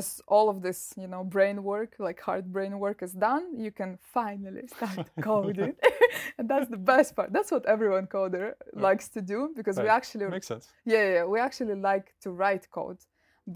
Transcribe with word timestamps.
as 0.00 0.20
all 0.34 0.46
of 0.48 0.56
this, 0.66 0.78
you 1.02 1.08
know, 1.12 1.22
brain 1.36 1.56
work, 1.72 1.90
like 1.98 2.18
hard 2.28 2.44
brain 2.56 2.74
work 2.78 2.98
is 3.06 3.12
done, 3.28 3.44
you 3.64 3.70
can 3.80 3.90
finally 4.18 4.64
start 4.76 5.08
coding. 5.30 5.74
and 6.38 6.44
that's 6.50 6.68
the 6.76 6.82
best 6.92 7.16
part. 7.16 7.28
That's 7.36 7.50
what 7.54 7.64
everyone 7.74 8.06
coder 8.06 8.46
Right. 8.74 8.82
likes 8.88 9.06
to 9.16 9.20
do 9.34 9.38
because 9.58 9.76
we 9.84 9.88
actually 9.98 10.26
Makes 10.28 10.48
sense. 10.54 10.66
yeah, 10.84 11.02
yeah, 11.04 11.14
yeah, 11.18 11.24
we 11.24 11.38
actually 11.48 11.74
like 11.92 12.06
to 12.24 12.28
write 12.40 12.64
code. 12.70 12.98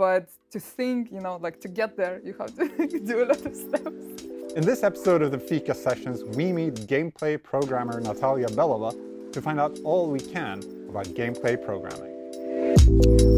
But 0.04 0.24
to 0.53 0.58
think, 0.61 1.11
you 1.16 1.21
know, 1.24 1.34
like 1.46 1.56
to 1.64 1.68
get 1.80 1.90
there, 1.96 2.16
you 2.24 2.35
have 2.41 2.53
to 2.61 2.65
do 3.11 3.17
a 3.25 3.27
lot 3.33 3.45
of 3.51 3.54
steps. 3.67 4.25
In 4.59 4.63
this 4.71 4.81
episode 4.91 5.21
of 5.22 5.31
the 5.33 5.38
Fika 5.49 5.75
Sessions, 5.75 6.19
we 6.37 6.47
meet 6.53 6.75
gameplay 6.95 7.35
programmer 7.53 8.01
Natalia 8.01 8.49
Belova 8.59 8.91
to 9.33 9.38
find 9.47 9.59
out 9.65 9.75
all 9.88 10.04
we 10.17 10.21
can 10.21 10.57
about 10.91 11.07
gameplay 11.21 11.54
programming. 11.69 13.29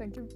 Thank 0.00 0.16
you. 0.16 0.26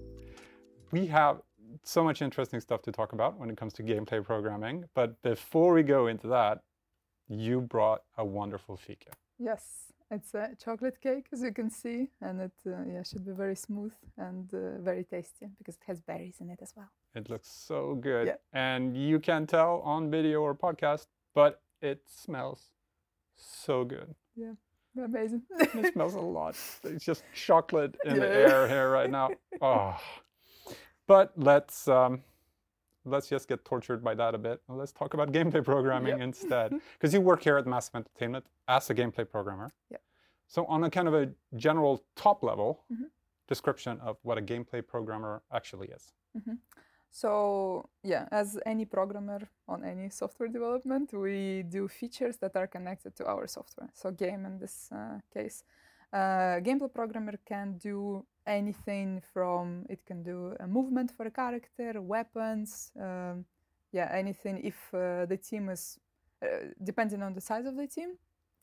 We 0.92 1.06
have 1.06 1.41
so 1.84 2.04
much 2.04 2.20
interesting 2.20 2.60
stuff 2.60 2.82
to 2.82 2.92
talk 2.92 3.14
about 3.14 3.38
when 3.38 3.48
it 3.48 3.56
comes 3.56 3.73
to 3.74 3.82
gameplay 3.82 4.23
programming. 4.23 4.84
But 4.92 5.23
before 5.23 5.73
we 5.73 5.82
go 5.82 6.06
into 6.09 6.27
that, 6.28 6.59
you 7.28 7.62
brought 7.62 8.02
a 8.18 8.24
wonderful 8.27 8.77
fika. 8.77 9.12
Yes, 9.38 9.90
it's 10.10 10.34
a 10.34 10.50
chocolate 10.62 11.00
cake, 11.00 11.28
as 11.32 11.40
you 11.40 11.50
can 11.50 11.70
see, 11.70 12.10
and 12.20 12.42
it 12.42 12.52
uh, 12.66 12.73
yeah 12.87 13.02
should 13.02 13.24
be 13.24 13.32
very 13.32 13.56
smooth 13.56 13.95
and 14.18 14.52
uh, 14.52 14.82
very 14.82 15.04
tasty 15.04 15.48
because 15.56 15.76
it 15.76 15.84
has 15.87 16.02
berries 16.02 16.37
in 16.42 16.51
it 16.51 16.60
as 16.60 16.74
well. 16.76 16.90
It 17.15 17.30
looks 17.30 17.51
so 17.51 17.95
good. 17.95 18.26
Yeah. 18.26 18.37
And 18.52 18.95
you 18.95 19.18
can 19.18 19.46
tell 19.46 19.80
on 19.80 20.10
video 20.10 20.42
or 20.42 20.54
podcast, 20.54 21.06
but 21.34 21.62
it 21.80 22.02
smells 22.06 22.73
so 23.34 23.84
good. 23.84 24.15
Amazing. 24.96 25.42
It 25.74 25.92
smells 25.92 26.14
a 26.14 26.20
lot. 26.20 26.56
It's 26.84 27.04
just 27.04 27.24
chocolate 27.34 27.96
in 28.04 28.16
the 28.18 28.28
air 28.28 28.68
here 28.68 28.90
right 28.90 29.10
now. 29.10 29.30
Oh. 29.60 29.96
But 31.06 31.32
let's 31.37 31.88
um, 31.88 32.23
let's 33.04 33.28
just 33.28 33.48
get 33.48 33.65
tortured 33.65 34.02
by 34.04 34.15
that 34.15 34.34
a 34.34 34.38
bit. 34.38 34.62
and 34.68 34.78
Let's 34.78 34.92
talk 34.92 35.15
about 35.15 35.32
gameplay 35.32 35.65
programming 35.65 36.18
Yep. 36.18 36.20
instead. 36.28 36.72
Because 36.95 37.12
you 37.15 37.20
work 37.20 37.42
here 37.42 37.59
at 37.59 37.66
Massive 37.66 37.95
Entertainment 37.96 38.45
as 38.68 38.88
a 38.90 38.95
gameplay 38.95 39.28
programmer. 39.28 39.70
Yep. 39.90 40.00
So 40.46 40.65
on 40.66 40.84
a 40.84 40.90
kind 40.90 41.09
of 41.09 41.15
a 41.15 41.30
general 41.56 42.02
top 42.16 42.42
level 42.42 42.84
Mhm. 42.92 43.10
description 43.48 44.00
of 44.00 44.16
what 44.22 44.38
a 44.38 44.42
gameplay 44.42 44.80
programmer 44.87 45.42
actually 45.52 45.88
is. 45.88 46.12
So 47.10 47.88
yeah, 48.02 48.26
as 48.30 48.59
any 48.66 48.84
programmer 48.84 49.40
on 49.66 49.84
any 49.84 50.09
software 50.10 50.48
development, 50.48 51.12
we 51.12 51.65
do 51.68 51.88
features 51.88 52.37
that 52.38 52.57
are 52.57 52.66
connected 52.66 53.16
to 53.16 53.26
our 53.26 53.46
software. 53.46 53.90
So 53.95 54.10
game 54.10 54.45
in 54.45 54.59
this 54.59 54.90
uh, 54.93 55.18
case, 55.32 55.65
uh, 56.12 56.60
gameplay 56.60 56.93
programmer 56.93 57.38
can 57.46 57.79
do 57.79 58.24
anything 58.46 59.23
from 59.32 59.87
it 59.88 60.04
can 60.04 60.23
do 60.23 60.54
a 60.60 60.66
movement 60.66 61.10
for 61.16 61.26
a 61.26 61.30
character, 61.30 62.01
weapons, 62.01 62.93
um, 63.01 63.45
yeah, 63.93 64.10
anything. 64.12 64.60
If 64.62 64.76
uh, 64.93 65.26
the 65.26 65.38
team 65.38 65.69
is 65.71 65.99
uh, 66.43 66.47
depending 66.82 67.22
on 67.22 67.32
the 67.32 67.41
size 67.41 67.66
of 67.66 67.76
the 67.76 67.87
team, 67.87 68.19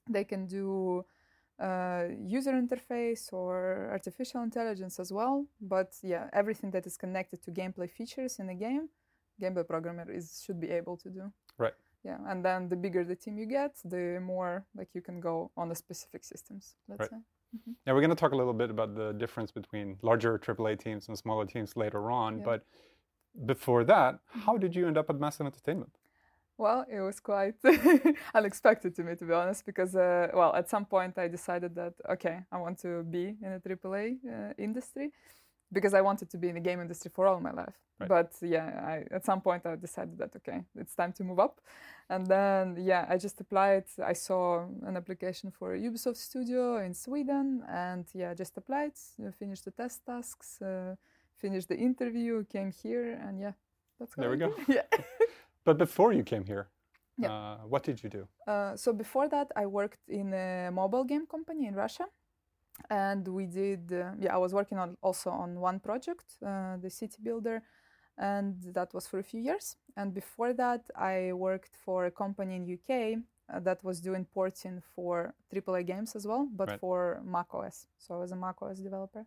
they 0.10 0.24
can 0.24 0.46
do 0.46 1.04
uh, 1.60 2.06
user 2.20 2.54
interface 2.54 3.32
or 3.34 3.90
artificial 3.92 4.44
intelligence 4.44 5.00
as 5.00 5.12
well. 5.12 5.46
But 5.60 5.94
yeah, 6.04 6.30
everything 6.34 6.72
that 6.72 6.86
is 6.86 6.98
connected 6.98 7.42
to 7.44 7.52
gameplay 7.52 7.90
features 7.90 8.40
in 8.40 8.50
a 8.50 8.56
game, 8.56 8.90
gameplay 9.42 9.66
programmer 9.74 10.06
is 10.12 10.26
should 10.46 10.60
be 10.60 10.70
able 10.80 10.96
to 11.04 11.10
do. 11.10 11.24
Right. 11.58 11.74
Yeah, 12.04 12.18
and 12.30 12.44
then 12.44 12.60
the 12.70 12.76
bigger 12.76 13.04
the 13.04 13.16
team 13.24 13.38
you 13.38 13.46
get, 13.46 13.72
the 13.86 14.20
more 14.34 14.66
like 14.78 14.90
you 14.96 15.02
can 15.02 15.20
go 15.20 15.52
on 15.56 15.70
the 15.70 15.76
specific 15.76 16.24
systems. 16.24 16.76
Let's 16.90 17.02
Right. 17.02 17.10
say. 17.12 17.18
Yeah, 17.86 17.94
we're 17.94 18.06
going 18.06 18.16
to 18.18 18.22
talk 18.24 18.32
a 18.32 18.40
little 18.42 18.54
bit 18.64 18.70
about 18.70 18.96
the 18.96 19.12
difference 19.24 19.52
between 19.52 19.98
larger 20.02 20.40
AAA 20.40 20.76
teams 20.86 21.10
and 21.10 21.18
smaller 21.18 21.46
teams 21.46 21.76
later 21.76 22.10
on. 22.10 22.32
Yeah. 22.38 22.46
But 22.50 22.60
before 23.46 23.84
that, 23.94 24.20
how 24.46 24.58
did 24.58 24.72
you 24.76 24.88
end 24.88 24.98
up 24.98 25.10
at 25.10 25.20
Massive 25.20 25.46
Entertainment? 25.46 25.94
Well, 26.58 26.86
it 26.90 27.02
was 27.02 27.20
quite 27.20 27.56
unexpected 28.36 28.96
to 28.96 29.04
me, 29.04 29.16
to 29.16 29.26
be 29.26 29.34
honest, 29.34 29.66
because, 29.66 29.96
uh, 29.96 30.28
well, 30.34 30.54
at 30.56 30.70
some 30.70 30.86
point 30.86 31.18
I 31.18 31.28
decided 31.28 31.76
that, 31.76 31.94
okay, 32.10 32.38
I 32.52 32.58
want 32.58 32.80
to 32.80 33.04
be 33.04 33.36
in 33.42 33.52
a 33.54 33.60
AAA 33.60 34.18
uh, 34.26 34.54
industry 34.58 35.12
because 35.72 35.94
I 35.94 36.02
wanted 36.02 36.30
to 36.30 36.38
be 36.38 36.50
in 36.50 36.56
the 36.56 36.62
game 36.62 36.82
industry 36.82 37.12
for 37.14 37.28
all 37.28 37.40
my 37.40 37.52
life. 37.52 37.78
Right. 38.00 38.10
But 38.10 38.32
yeah, 38.42 38.68
I, 38.86 39.16
at 39.16 39.26
some 39.26 39.42
point 39.42 39.66
I 39.66 39.76
decided 39.76 40.18
that, 40.18 40.36
okay, 40.38 40.64
it's 40.76 40.96
time 40.96 41.14
to 41.14 41.24
move 41.24 41.40
up. 41.40 41.62
And 42.10 42.26
then, 42.28 42.76
yeah, 42.80 43.06
I 43.10 43.18
just 43.18 43.40
applied. 43.40 43.86
I 44.04 44.14
saw 44.14 44.66
an 44.86 44.98
application 44.98 45.52
for 45.52 45.78
Ubisoft 45.78 46.18
studio 46.18 46.78
in 46.78 46.94
Sweden, 46.94 47.64
and 47.70 48.06
yeah, 48.14 48.34
just 48.34 48.58
applied, 48.58 48.94
uh, 49.26 49.32
finished 49.32 49.66
the 49.66 49.72
test 49.72 50.06
tasks, 50.06 50.62
uh, 50.62 50.96
finished 51.38 51.70
the 51.70 51.78
interview, 51.78 52.44
came 52.46 52.72
here, 52.72 53.14
and 53.14 53.40
yeah, 53.40 53.54
that's 54.00 54.14
There 54.16 54.30
we 54.30 54.38
go. 54.38 54.54
yeah. 54.68 54.84
But 55.64 55.78
before 55.78 56.12
you 56.12 56.24
came 56.24 56.44
here, 56.44 56.68
Yeah. 57.18 57.32
uh, 57.32 57.58
what 57.70 57.84
did 57.84 58.02
you 58.04 58.10
do? 58.10 58.28
Uh, 58.48 58.76
so 58.76 58.94
before 58.94 59.30
that, 59.30 59.52
I 59.56 59.66
worked 59.68 60.10
in 60.10 60.34
a 60.34 60.72
mobile 60.72 61.04
game 61.04 61.26
company 61.28 61.68
in 61.68 61.76
Russia, 61.76 62.06
and 62.90 63.28
we 63.28 63.46
did. 63.46 63.92
Uh, 63.92 64.12
yeah, 64.20 64.34
I 64.34 64.38
was 64.38 64.54
working 64.54 64.78
on 64.78 64.98
also 65.02 65.30
on 65.30 65.60
one 65.60 65.80
project, 65.80 66.26
uh, 66.46 66.78
the 66.78 66.90
city 66.90 67.18
builder, 67.22 67.62
and 68.18 68.56
that 68.74 68.94
was 68.94 69.08
for 69.08 69.20
a 69.20 69.24
few 69.24 69.42
years. 69.42 69.76
And 69.96 70.14
before 70.14 70.54
that, 70.54 70.90
I 70.96 71.34
worked 71.34 71.76
for 71.86 72.06
a 72.06 72.12
company 72.12 72.56
in 72.56 72.64
UK 72.78 73.20
uh, 73.54 73.60
that 73.62 73.84
was 73.84 74.00
doing 74.00 74.26
porting 74.34 74.82
for 74.96 75.34
AAA 75.54 75.86
games 75.86 76.16
as 76.16 76.26
well, 76.28 76.48
but 76.56 76.70
Right. 76.70 76.80
for 76.80 77.22
Mac 77.24 77.54
OS. 77.54 77.88
So 77.98 78.16
I 78.16 78.18
was 78.18 78.32
a 78.32 78.36
Mac 78.36 78.62
OS 78.62 78.80
developer. 78.80 79.26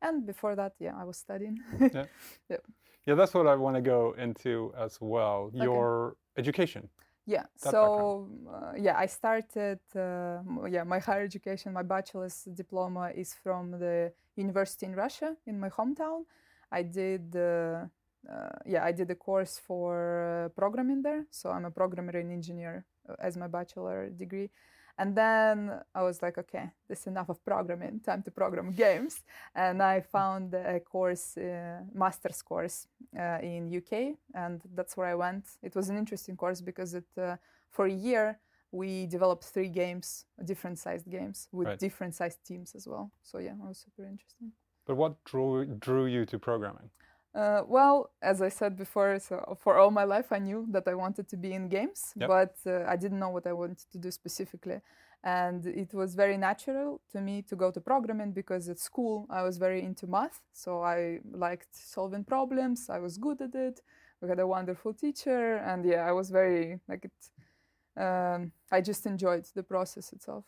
And 0.00 0.24
before 0.24 0.54
that, 0.54 0.74
yeah, 0.78 0.94
I 0.96 1.04
was 1.04 1.16
studying. 1.16 1.58
Yeah, 1.80 2.06
that's 3.16 3.34
what 3.34 3.46
I 3.46 3.56
want 3.56 3.74
to 3.76 3.82
go 3.82 4.14
into 4.16 4.72
as 4.78 4.98
well. 5.00 5.50
Your 5.52 6.16
education. 6.36 6.88
Yeah. 7.28 7.44
that 7.62 7.72
so 7.72 8.26
uh, 8.48 8.72
yeah, 8.78 8.96
I 8.96 9.04
started. 9.04 9.80
Uh, 9.94 10.40
yeah, 10.66 10.82
my 10.84 10.98
higher 10.98 11.24
education, 11.24 11.74
my 11.74 11.82
bachelor's 11.82 12.48
diploma 12.54 13.12
is 13.14 13.34
from 13.34 13.72
the 13.72 14.12
university 14.34 14.86
in 14.86 14.94
Russia, 14.94 15.36
in 15.46 15.60
my 15.60 15.68
hometown. 15.68 16.24
I 16.72 16.82
did. 16.82 17.36
Uh, 17.36 17.84
uh, 18.28 18.48
yeah, 18.64 18.82
I 18.82 18.92
did 18.92 19.10
a 19.10 19.14
course 19.14 19.60
for 19.66 20.46
uh, 20.46 20.48
programming 20.56 21.02
there. 21.02 21.26
So 21.30 21.50
I'm 21.50 21.66
a 21.66 21.70
programmer 21.70 22.16
and 22.16 22.32
engineer 22.32 22.86
uh, 23.06 23.14
as 23.20 23.36
my 23.36 23.46
bachelor 23.46 24.08
degree. 24.08 24.48
And 24.98 25.14
then 25.14 25.80
I 25.94 26.02
was 26.02 26.22
like, 26.22 26.38
okay, 26.38 26.70
this 26.88 27.00
is 27.02 27.06
enough 27.06 27.28
of 27.28 27.44
programming. 27.44 28.00
Time 28.00 28.22
to 28.24 28.30
program 28.30 28.72
games. 28.86 29.22
And 29.54 29.80
I 29.82 30.00
found 30.00 30.54
a 30.54 30.80
course, 30.80 31.36
uh, 31.36 31.80
master's 31.94 32.42
course 32.42 32.88
uh, 33.16 33.38
in 33.42 33.72
UK, 33.74 34.16
and 34.34 34.60
that's 34.74 34.96
where 34.96 35.06
I 35.06 35.14
went. 35.14 35.44
It 35.62 35.74
was 35.76 35.88
an 35.88 35.96
interesting 35.96 36.36
course 36.36 36.60
because 36.60 36.94
it 36.94 37.06
uh, 37.16 37.36
for 37.70 37.86
a 37.86 37.92
year 37.92 38.38
we 38.72 39.06
developed 39.06 39.44
three 39.44 39.68
games, 39.68 40.26
different 40.44 40.78
sized 40.78 41.08
games 41.10 41.48
with 41.52 41.68
Right. 41.68 41.78
different 41.78 42.14
sized 42.14 42.44
teams 42.44 42.74
as 42.74 42.86
well. 42.86 43.10
So 43.22 43.38
yeah, 43.38 43.52
it 43.52 43.68
was 43.68 43.78
super 43.86 44.04
interesting. 44.08 44.52
But 44.84 44.96
what 44.96 45.22
drew 45.24 45.64
drew 45.66 46.06
you 46.06 46.26
to 46.26 46.38
programming? 46.38 46.90
Uh, 47.34 47.62
well, 47.68 48.10
as 48.22 48.40
I 48.42 48.48
said 48.48 48.76
before, 48.76 49.18
so 49.20 49.56
for 49.60 49.78
all 49.78 49.90
my 49.90 50.04
life 50.04 50.32
I 50.32 50.38
knew 50.38 50.66
that 50.70 50.88
I 50.88 50.94
wanted 50.94 51.28
to 51.28 51.36
be 51.36 51.52
in 51.52 51.68
games, 51.68 52.12
Yep. 52.16 52.28
but 52.28 52.54
uh, 52.66 52.84
I 52.88 52.96
didn't 52.96 53.18
know 53.18 53.28
what 53.30 53.46
I 53.46 53.52
wanted 53.52 53.78
to 53.92 53.98
do 53.98 54.10
specifically. 54.10 54.80
And 55.24 55.66
it 55.66 55.92
was 55.92 56.14
very 56.14 56.36
natural 56.36 57.00
to 57.12 57.20
me 57.20 57.42
to 57.42 57.56
go 57.56 57.70
to 57.72 57.80
programming 57.80 58.32
because 58.32 58.68
at 58.68 58.78
school 58.78 59.26
I 59.30 59.42
was 59.42 59.58
very 59.58 59.82
into 59.82 60.06
math, 60.06 60.40
so 60.52 60.82
I 60.82 61.20
liked 61.32 61.68
solving 61.74 62.24
problems. 62.24 62.88
I 62.88 62.98
was 62.98 63.18
good 63.18 63.40
at 63.42 63.54
it. 63.54 63.80
We 64.20 64.28
had 64.28 64.38
a 64.40 64.46
wonderful 64.46 64.94
teacher, 64.94 65.56
and 65.56 65.84
yeah, 65.84 66.06
I 66.08 66.12
was 66.12 66.30
very 66.30 66.80
like 66.88 67.04
it. 67.04 68.00
Um, 68.02 68.52
I 68.70 68.80
just 68.80 69.06
enjoyed 69.06 69.44
the 69.54 69.62
process 69.64 70.12
itself 70.12 70.44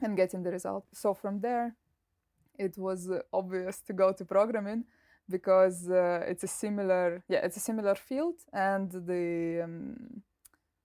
and 0.00 0.14
getting 0.16 0.42
the 0.42 0.50
result. 0.50 0.84
So 0.92 1.14
from 1.14 1.40
there, 1.40 1.74
it 2.58 2.76
was 2.76 3.10
obvious 3.32 3.80
to 3.86 3.92
go 3.94 4.12
to 4.12 4.24
programming 4.26 4.84
because 5.28 5.88
uh, 5.90 6.24
it's 6.28 6.44
a 6.44 6.48
similar 6.48 7.22
yeah 7.28 7.44
it's 7.44 7.56
a 7.56 7.60
similar 7.60 7.94
field 7.94 8.34
and 8.52 8.90
the 9.06 9.62
um, 9.64 10.22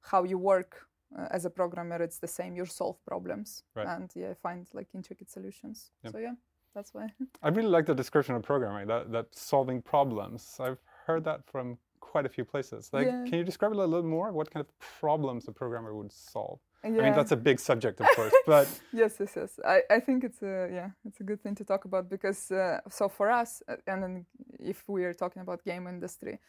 how 0.01 0.23
you 0.23 0.37
work 0.37 0.87
uh, 1.17 1.27
as 1.31 1.45
a 1.45 1.49
programmer 1.49 2.01
it's 2.01 2.19
the 2.19 2.27
same 2.27 2.55
you 2.55 2.65
solve 2.65 2.97
problems 3.05 3.63
Right. 3.75 3.87
and 3.87 4.09
yeah 4.15 4.33
find 4.41 4.67
like 4.73 4.87
intricate 4.93 5.29
solutions 5.29 5.91
Yep. 6.03 6.13
so 6.13 6.19
yeah 6.19 6.33
that's 6.75 6.93
why 6.93 7.07
I 7.43 7.49
really 7.49 7.69
like 7.69 7.85
the 7.87 7.95
description 7.95 8.35
of 8.35 8.43
programming. 8.43 8.87
That 8.87 9.11
that 9.11 9.27
solving 9.33 9.81
problems. 9.81 10.57
I've 10.59 10.77
heard 11.07 11.23
that 11.23 11.41
from 11.51 11.77
quite 11.99 12.25
a 12.27 12.29
few 12.29 12.45
places. 12.45 12.89
Like, 12.93 13.07
Yeah. 13.07 13.23
can 13.27 13.39
you 13.39 13.43
describe 13.43 13.71
it 13.71 13.77
a 13.77 13.85
little 13.85 14.03
more? 14.17 14.31
What 14.31 14.51
kind 14.51 14.63
of 14.65 14.69
problems 15.01 15.47
a 15.47 15.51
programmer 15.51 15.95
would 15.95 16.11
solve? 16.11 16.59
Yeah 16.83 16.89
I 16.89 17.03
mean, 17.03 17.15
that's 17.15 17.31
a 17.31 17.38
big 17.38 17.59
subject, 17.59 18.00
of 18.01 18.07
course, 18.15 18.33
but 18.45 18.68
yes 18.94 19.15
yes 19.19 19.33
yes 19.35 19.59
I, 19.65 19.81
I 19.89 20.00
think 20.00 20.24
it's 20.24 20.41
a 20.41 20.69
yeah 20.71 20.89
it's 21.06 21.19
a 21.19 21.24
good 21.24 21.41
thing 21.41 21.56
to 21.56 21.63
talk 21.63 21.85
about 21.85 22.09
because 22.09 22.51
uh, 22.51 22.79
so 22.89 23.09
for 23.09 23.29
us 23.31 23.62
uh, 23.68 23.75
and 23.88 24.03
then 24.03 24.25
if 24.59 24.83
we 24.88 25.03
are 25.06 25.13
talking 25.13 25.41
about 25.41 25.63
game 25.63 25.88
industry 25.88 26.39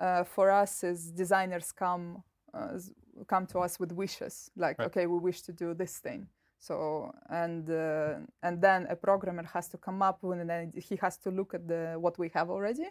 uh, 0.00 0.24
for 0.24 0.50
us 0.50 0.84
as 0.84 1.10
designers 1.12 1.72
come 1.72 2.22
uh, 2.54 2.78
come 3.26 3.46
to 3.46 3.58
us 3.60 3.78
with 3.80 3.92
wishes 3.92 4.50
like 4.56 4.78
Right. 4.78 4.86
okay 4.86 5.06
we 5.06 5.18
wish 5.18 5.42
to 5.42 5.52
do 5.52 5.74
this 5.74 5.98
thing 5.98 6.28
so 6.58 7.12
and 7.28 7.70
uh, 7.70 8.14
and 8.42 8.60
then 8.60 8.86
a 8.90 8.96
programmer 8.96 9.44
has 9.54 9.68
to 9.68 9.78
come 9.78 10.02
up 10.02 10.22
with 10.22 10.40
an 10.40 10.50
idea. 10.50 10.80
he 10.80 10.96
has 10.96 11.16
to 11.18 11.30
look 11.30 11.54
at 11.54 11.66
the 11.68 11.96
what 11.98 12.18
we 12.18 12.28
have 12.34 12.50
already 12.50 12.88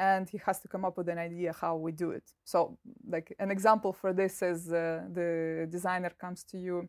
and 0.00 0.30
he 0.30 0.38
has 0.46 0.58
to 0.60 0.66
come 0.66 0.84
up 0.86 0.96
with 0.96 1.08
an 1.10 1.18
idea 1.18 1.52
how 1.52 1.76
we 1.76 1.92
do 1.92 2.10
it. 2.10 2.24
So 2.44 2.78
like 3.06 3.36
an 3.38 3.50
example 3.50 3.92
for 3.92 4.12
this 4.14 4.40
is 4.40 4.72
uh, 4.72 5.02
the 5.12 5.68
designer 5.70 6.10
comes 6.18 6.42
to 6.44 6.56
you 6.58 6.88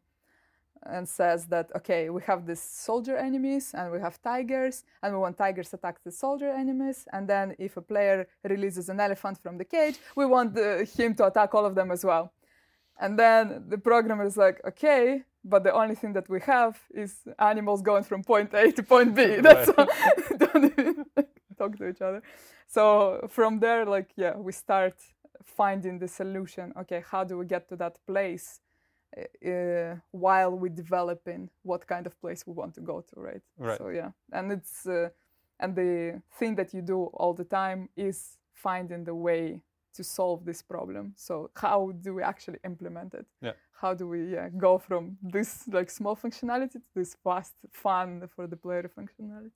and 0.93 1.07
says 1.07 1.45
that 1.45 1.69
okay 1.75 2.09
we 2.09 2.21
have 2.23 2.47
these 2.47 2.63
soldier 2.89 3.15
enemies 3.15 3.65
and 3.77 3.91
we 3.91 3.99
have 3.99 4.19
tigers 4.21 4.83
and 5.03 5.13
we 5.13 5.19
want 5.19 5.37
tigers 5.37 5.69
to 5.69 5.75
attack 5.75 5.97
the 6.03 6.11
soldier 6.11 6.51
enemies 6.63 7.05
and 7.13 7.27
then 7.27 7.53
if 7.59 7.77
a 7.77 7.81
player 7.81 8.27
releases 8.43 8.89
an 8.89 8.99
elephant 8.99 9.37
from 9.37 9.59
the 9.59 9.65
cage 9.65 9.97
we 10.15 10.25
want 10.25 10.55
the, 10.55 10.67
him 10.97 11.13
to 11.13 11.23
attack 11.27 11.53
all 11.53 11.65
of 11.65 11.75
them 11.75 11.91
as 11.91 12.03
well. 12.03 12.33
And 12.99 13.19
then 13.19 13.65
the 13.67 13.77
programmer 13.77 14.25
is 14.25 14.37
like 14.37 14.57
okay 14.65 15.21
but 15.43 15.63
the 15.63 15.73
only 15.73 15.95
thing 15.95 16.13
that 16.13 16.29
we 16.29 16.39
have 16.41 16.79
is 16.93 17.15
animals 17.39 17.81
going 17.81 18.03
from 18.03 18.23
point 18.23 18.53
a 18.53 18.71
to 18.71 18.83
point 18.83 19.15
b. 19.15 19.35
That's 19.47 19.69
all. 19.69 19.87
Don't 20.37 20.65
even 20.79 21.05
talk 21.61 21.77
to 21.77 21.85
each 21.89 22.01
other. 22.07 22.21
So 22.67 22.83
from 23.37 23.59
there 23.59 23.85
like 23.95 24.09
yeah 24.23 24.35
we 24.47 24.51
start 24.51 24.95
finding 25.43 25.99
the 25.99 26.07
solution. 26.07 26.65
Okay 26.81 27.01
how 27.11 27.23
do 27.29 27.33
we 27.39 27.45
get 27.45 27.63
to 27.69 27.75
that 27.75 27.95
place 28.07 28.47
uh, 29.17 29.95
while 30.11 30.51
we're 30.51 30.75
developing 30.83 31.49
what 31.63 31.85
kind 31.87 32.05
of 32.07 32.13
place 32.21 32.47
we 32.47 32.53
want 32.53 32.73
to 32.75 32.81
go 32.81 33.01
to 33.01 33.15
right, 33.19 33.41
Right. 33.57 33.77
so 33.77 33.89
yeah. 33.89 34.11
And 34.31 34.51
it's 34.51 34.85
uh, 34.87 35.09
and 35.59 35.75
the 35.75 36.21
thing 36.39 36.55
that 36.55 36.73
you 36.73 36.81
do 36.81 36.99
all 37.13 37.33
the 37.33 37.43
time 37.45 37.89
is 37.95 38.37
finding 38.53 39.03
the 39.05 39.13
way 39.15 39.61
to 39.93 40.03
solve 40.03 40.45
this 40.45 40.61
problem. 40.63 41.13
So 41.17 41.49
how 41.55 41.91
do 42.01 42.13
we 42.15 42.23
actually 42.23 42.59
implement 42.63 43.13
it? 43.13 43.25
Yeah. 43.41 43.53
how 43.81 43.93
do 43.95 44.05
we 44.07 44.19
yeah, 44.33 44.49
go 44.57 44.77
from 44.77 45.17
this 45.33 45.67
like 45.77 45.89
small 45.91 46.15
functionality 46.15 46.73
to 46.73 46.89
this 46.95 47.15
fast 47.23 47.53
fun 47.71 48.27
for 48.35 48.47
the 48.47 48.55
player 48.55 48.89
functionality 48.99 49.51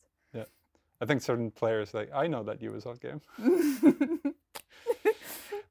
I 1.02 1.06
think 1.06 1.22
certain 1.22 1.52
players 1.52 1.94
like 1.94 2.10
I 2.14 2.28
know 2.28 2.44
that 2.44 2.60
USL 2.62 3.00
game. 3.00 3.22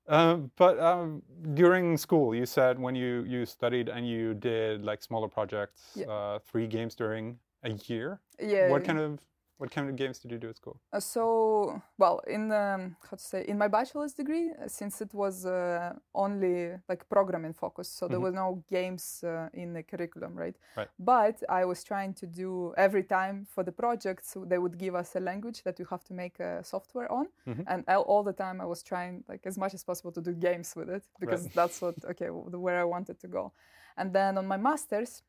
Um, 0.06 0.50
but 0.56 0.79
um, 0.79 1.23
during 1.55 1.97
school, 1.97 2.35
you 2.35 2.44
said 2.44 2.79
when 2.79 2.94
you 2.94 3.25
you 3.26 3.47
studied 3.47 3.88
and 3.88 4.06
you 4.06 4.35
did 4.35 4.85
like 4.85 5.03
smaller 5.03 5.29
projects, 5.29 5.93
Yeah. 5.94 6.09
uh, 6.09 6.38
three 6.41 6.67
games 6.67 6.94
during 6.94 7.38
a 7.62 7.71
year. 7.88 8.21
yeah 8.38 8.69
What 8.71 8.85
kind 8.85 8.99
of 8.99 9.19
what 9.59 9.71
kind 9.71 9.89
of 9.89 9.97
games 9.97 10.19
did 10.19 10.33
you 10.33 10.39
do 10.39 10.49
at 10.49 10.56
school? 10.56 10.81
Uh, 10.93 11.01
so 11.01 11.81
well 11.99 12.21
in 12.27 12.51
um, 12.53 12.97
how 13.11 13.17
to 13.17 13.23
say 13.23 13.45
in 13.49 13.56
my 13.59 13.69
bachelor's 13.69 14.12
degree 14.15 14.51
uh, 14.51 14.69
since 14.69 15.01
it 15.01 15.15
was 15.15 15.47
uh, 15.47 15.93
only 16.15 16.73
like 16.89 17.09
programming 17.09 17.53
focus, 17.55 17.89
so 17.89 18.09
there 18.09 18.19
Mhm. 18.19 18.23
were 18.23 18.33
no 18.33 18.65
games 18.71 19.23
uh, 19.25 19.49
in 19.53 19.73
the 19.73 19.83
curriculum 19.83 20.35
right? 20.37 20.56
Right. 20.77 20.89
but 20.99 21.37
i 21.49 21.65
was 21.65 21.85
trying 21.85 22.15
to 22.15 22.27
do 22.27 22.73
every 22.77 23.03
time 23.05 23.45
for 23.55 23.65
the 23.65 23.73
projects 23.73 24.37
they 24.51 24.59
would 24.59 24.77
give 24.79 24.95
us 25.01 25.17
a 25.17 25.21
language 25.21 25.62
that 25.65 25.79
you 25.79 25.87
have 25.91 26.03
to 26.05 26.15
make 26.15 26.41
a 26.41 26.62
software 26.62 27.11
on 27.12 27.27
Mhm. 27.47 27.65
and 27.67 27.85
all, 27.89 28.03
all 28.03 28.23
the 28.25 28.33
time 28.45 28.61
i 28.61 28.67
was 28.67 28.83
trying 28.83 29.25
like 29.29 29.47
as 29.49 29.56
much 29.59 29.75
as 29.75 29.85
possible 29.85 30.12
to 30.12 30.21
do 30.21 30.33
games 30.33 30.77
with 30.77 30.89
it 30.97 31.05
because 31.21 31.49
that's 31.55 31.81
what 31.83 31.95
okay 32.05 32.29
where 32.67 32.81
i 32.81 32.85
wanted 32.85 33.19
to 33.21 33.29
go 33.29 33.53
and 33.97 34.12
then 34.12 34.39
on 34.39 34.47
my 34.47 34.56
masters 34.56 35.23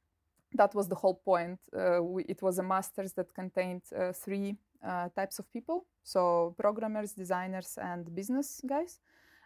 that 0.53 0.74
was 0.74 0.88
the 0.88 0.95
whole 0.95 1.15
point. 1.15 1.59
Uh, 1.75 2.01
we, 2.01 2.24
it 2.24 2.42
was 2.42 2.59
a 2.59 2.63
master's 2.63 3.13
that 3.13 3.33
contained 3.33 3.81
uh, 3.97 4.12
three 4.13 4.56
uh, 4.86 5.09
types 5.15 5.39
of 5.39 5.51
people 5.51 5.86
so 6.06 6.53
programmers, 6.57 7.13
designers, 7.13 7.77
and 7.81 8.13
business 8.15 8.62
guys. 8.65 9.00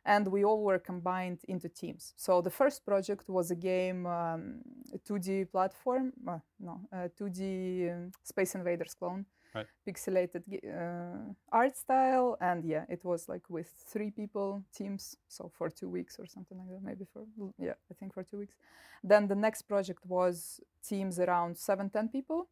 And 0.06 0.28
we 0.28 0.44
all 0.44 0.64
were 0.64 0.80
combined 0.80 1.40
into 1.48 1.70
teams. 1.70 2.14
So 2.16 2.42
the 2.42 2.50
first 2.50 2.86
project 2.86 3.30
was 3.30 3.52
a 3.52 3.56
game, 3.56 4.06
um, 4.06 4.62
a 4.94 4.98
2D 4.98 5.52
platform, 5.52 6.14
uh, 6.28 6.40
no, 6.60 6.82
a 6.92 7.10
2D 7.10 7.92
um, 7.92 8.12
Space 8.24 8.56
Invaders 8.56 8.94
clone, 8.94 9.26
Right. 9.54 9.68
pixelated 9.88 10.44
uh, 10.64 11.34
art 11.52 11.76
style. 11.76 12.38
And 12.40 12.64
yeah, 12.64 12.86
it 12.90 13.04
was 13.04 13.28
like 13.28 13.50
with 13.50 13.68
three 13.88 14.12
people 14.12 14.64
teams. 14.76 15.18
So 15.28 15.52
for 15.58 15.70
two 15.70 15.90
weeks 15.90 16.20
or 16.20 16.26
something 16.28 16.58
like 16.58 16.70
that, 16.70 16.84
maybe 16.84 17.06
for, 17.12 17.24
yeah, 17.58 17.74
I 17.90 17.94
think 17.94 18.14
for 18.14 18.24
two 18.24 18.38
weeks. 18.38 18.56
Then 19.04 19.28
the 19.28 19.36
next 19.36 19.64
project 19.64 20.06
was 20.06 20.60
teams 20.88 21.20
around 21.20 21.58
seven, 21.58 21.90
ten 21.90 22.10
people. 22.10 22.50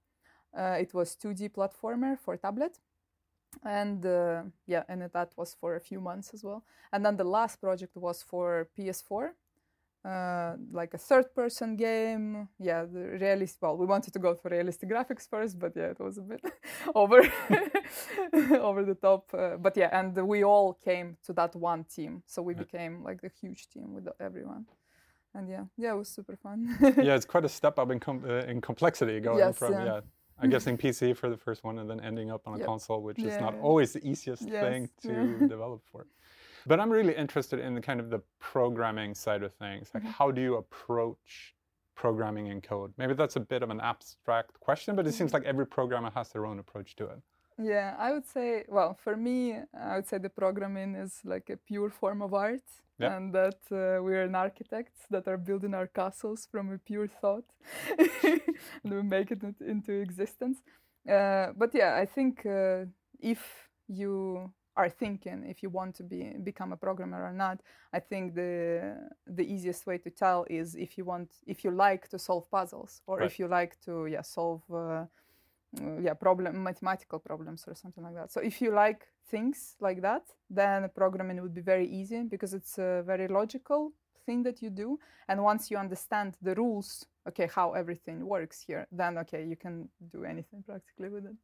Uh, 0.57 0.77
it 0.79 0.93
was 0.93 1.15
2D 1.15 1.49
platformer 1.49 2.17
for 2.17 2.37
tablet. 2.37 2.79
And 3.63 4.05
uh, 4.05 4.43
yeah, 4.65 4.83
and 4.89 5.01
that 5.13 5.31
was 5.37 5.55
for 5.59 5.75
a 5.75 5.79
few 5.79 5.99
months 6.01 6.33
as 6.33 6.43
well. 6.43 6.63
And 6.91 7.05
then 7.05 7.17
the 7.17 7.23
last 7.23 7.57
project 7.61 7.95
was 7.95 8.23
for 8.23 8.67
PS4, 8.77 9.31
uh, 10.07 10.55
like 10.71 10.93
a 10.93 10.97
third 10.97 11.27
person 11.35 11.75
game. 11.75 12.47
Yeah, 12.59 12.85
the 12.85 13.17
realist. 13.21 13.57
Well, 13.61 13.75
we 13.77 13.85
wanted 13.85 14.13
to 14.13 14.19
go 14.19 14.35
for 14.35 14.49
realistic 14.49 14.89
graphics 14.89 15.27
first, 15.29 15.59
but 15.59 15.73
yeah, 15.75 15.91
it 15.95 15.99
was 15.99 16.17
a 16.17 16.21
bit 16.21 16.41
over 16.95 17.19
over 18.69 18.83
the 18.83 18.95
top. 18.95 19.23
Uh, 19.33 19.57
but 19.57 19.75
yeah, 19.77 19.89
and 19.99 20.15
we 20.27 20.43
all 20.43 20.73
came 20.73 21.17
to 21.25 21.33
that 21.33 21.55
one 21.55 21.83
team, 21.85 22.23
so 22.25 22.41
we 22.41 22.53
Yeah. 22.53 22.63
became 22.63 23.03
like 23.03 23.19
a 23.23 23.29
huge 23.41 23.67
team 23.69 23.93
with 23.95 24.07
everyone. 24.19 24.65
And 25.33 25.49
yeah, 25.49 25.65
yeah, 25.77 25.93
it 25.93 25.97
was 25.97 26.09
super 26.09 26.35
fun. 26.35 26.59
yeah, 26.97 27.15
it's 27.15 27.25
quite 27.25 27.45
a 27.45 27.49
step 27.49 27.77
up 27.79 27.91
in 27.91 27.99
com- 27.99 28.23
uh, 28.25 28.51
in 28.51 28.61
complexity 28.61 29.19
going 29.19 29.37
Yes, 29.39 29.57
from 29.57 29.73
yeah. 29.73 29.85
yeah. 29.85 30.01
I'm 30.39 30.49
guessing 30.51 30.77
PC 30.77 31.13
for 31.15 31.29
the 31.29 31.37
first 31.37 31.63
one 31.63 31.79
and 31.79 31.89
then 31.89 31.99
ending 31.99 32.31
up 32.31 32.47
on 32.47 32.53
a 32.53 32.57
Yep. 32.59 32.67
console, 32.67 33.01
which 33.01 33.19
is 33.23 33.39
not 33.39 33.53
Yeah. 33.53 33.61
always 33.67 33.91
the 33.93 33.99
easiest 34.07 34.43
Yes, 34.43 34.61
thing 34.63 34.89
to 35.01 35.11
yeah. 35.13 35.47
develop 35.47 35.81
for. 35.91 36.05
But 36.67 36.79
I'm 36.81 36.89
really 36.91 37.15
interested 37.15 37.59
in 37.59 37.73
the 37.75 37.81
kind 37.81 37.99
of 37.99 38.09
the 38.09 38.21
programming 38.39 39.15
side 39.15 39.41
of 39.43 39.53
things. 39.53 39.89
Like, 39.93 40.03
Mhm. 40.03 40.11
how 40.19 40.31
do 40.31 40.41
you 40.41 40.55
approach 40.57 41.55
programming 41.95 42.47
in 42.47 42.61
code? 42.61 42.93
Maybe 42.97 43.13
that's 43.13 43.37
a 43.37 43.39
bit 43.53 43.63
of 43.63 43.69
an 43.69 43.79
abstract 43.81 44.59
question, 44.59 44.95
but 44.95 45.07
it 45.07 45.13
seems 45.13 45.31
Mm-hmm. 45.31 45.43
like 45.43 45.49
every 45.53 45.65
programmer 45.65 46.11
has 46.11 46.29
their 46.31 46.45
own 46.45 46.59
approach 46.59 46.95
to 46.97 47.05
it. 47.05 47.21
Yeah, 47.59 47.95
I 47.97 48.11
would 48.13 48.25
say, 48.25 48.65
well, 48.67 48.93
for 48.93 49.15
me, 49.17 49.37
I 49.73 49.95
would 49.95 50.07
say 50.07 50.19
the 50.19 50.29
programming 50.29 50.93
is 50.95 51.21
like 51.25 51.49
a 51.49 51.57
pure 51.57 51.89
form 51.89 52.21
of 52.21 52.33
art, 52.33 52.61
and 52.99 53.33
that 53.33 53.59
uh, 53.71 54.03
we're 54.03 54.23
an 54.23 54.35
architects 54.35 55.07
that 55.09 55.27
are 55.27 55.37
building 55.37 55.73
our 55.73 55.87
castles 55.87 56.47
from 56.51 56.71
a 56.71 56.77
pure 56.77 57.07
thought, 57.07 57.45
and 58.83 58.93
we 58.93 59.01
make 59.03 59.31
it 59.31 59.41
into 59.61 59.91
existence. 59.93 60.61
Uh, 61.09 61.53
but 61.55 61.73
yeah, 61.73 61.95
I 61.95 62.05
think 62.05 62.45
uh, 62.45 62.85
if 63.19 63.69
you 63.87 64.51
are 64.77 64.89
thinking 64.89 65.43
if 65.49 65.61
you 65.63 65.69
want 65.69 65.95
to 65.95 66.03
be 66.03 66.21
become 66.43 66.71
a 66.73 66.77
programmer 66.77 67.21
or 67.29 67.33
not, 67.33 67.57
I 67.93 67.99
think 67.99 68.35
the 68.35 68.95
the 69.37 69.43
easiest 69.53 69.85
way 69.87 69.97
to 69.99 70.09
tell 70.09 70.45
is 70.49 70.75
if 70.75 70.97
you 70.97 71.05
want 71.05 71.29
if 71.45 71.63
you 71.63 71.71
like 71.71 72.07
to 72.09 72.17
solve 72.19 72.45
puzzles 72.51 73.01
or 73.07 73.17
Right. 73.17 73.25
if 73.31 73.39
you 73.39 73.47
like 73.47 73.73
to 73.85 74.05
yeah 74.07 74.23
solve. 74.23 74.61
Uh, 74.71 75.05
uh, 75.81 75.99
yeah 75.99 76.13
problem 76.13 76.63
mathematical 76.63 77.19
problems 77.19 77.65
or 77.67 77.75
something 77.75 78.03
like 78.03 78.15
that 78.15 78.31
so 78.31 78.39
if 78.41 78.61
you 78.61 78.71
like 78.71 79.01
things 79.29 79.75
like 79.81 80.01
that 80.01 80.23
then 80.49 80.89
programming 80.95 81.41
would 81.41 81.53
be 81.53 81.61
very 81.61 81.85
easy 81.99 82.23
because 82.23 82.53
it's 82.53 82.77
a 82.77 83.03
very 83.05 83.27
logical 83.27 83.91
thing 84.25 84.43
that 84.43 84.61
you 84.61 84.69
do 84.69 84.97
and 85.27 85.43
once 85.43 85.69
you 85.69 85.77
understand 85.77 86.37
the 86.41 86.55
rules 86.55 87.05
okay 87.27 87.49
how 87.53 87.73
everything 87.73 88.25
works 88.25 88.61
here 88.67 88.87
then 88.93 89.17
okay 89.17 89.43
you 89.45 89.57
can 89.57 89.89
do 90.13 90.23
anything 90.23 90.63
practically 90.63 91.09
with 91.09 91.25
it 91.25 91.35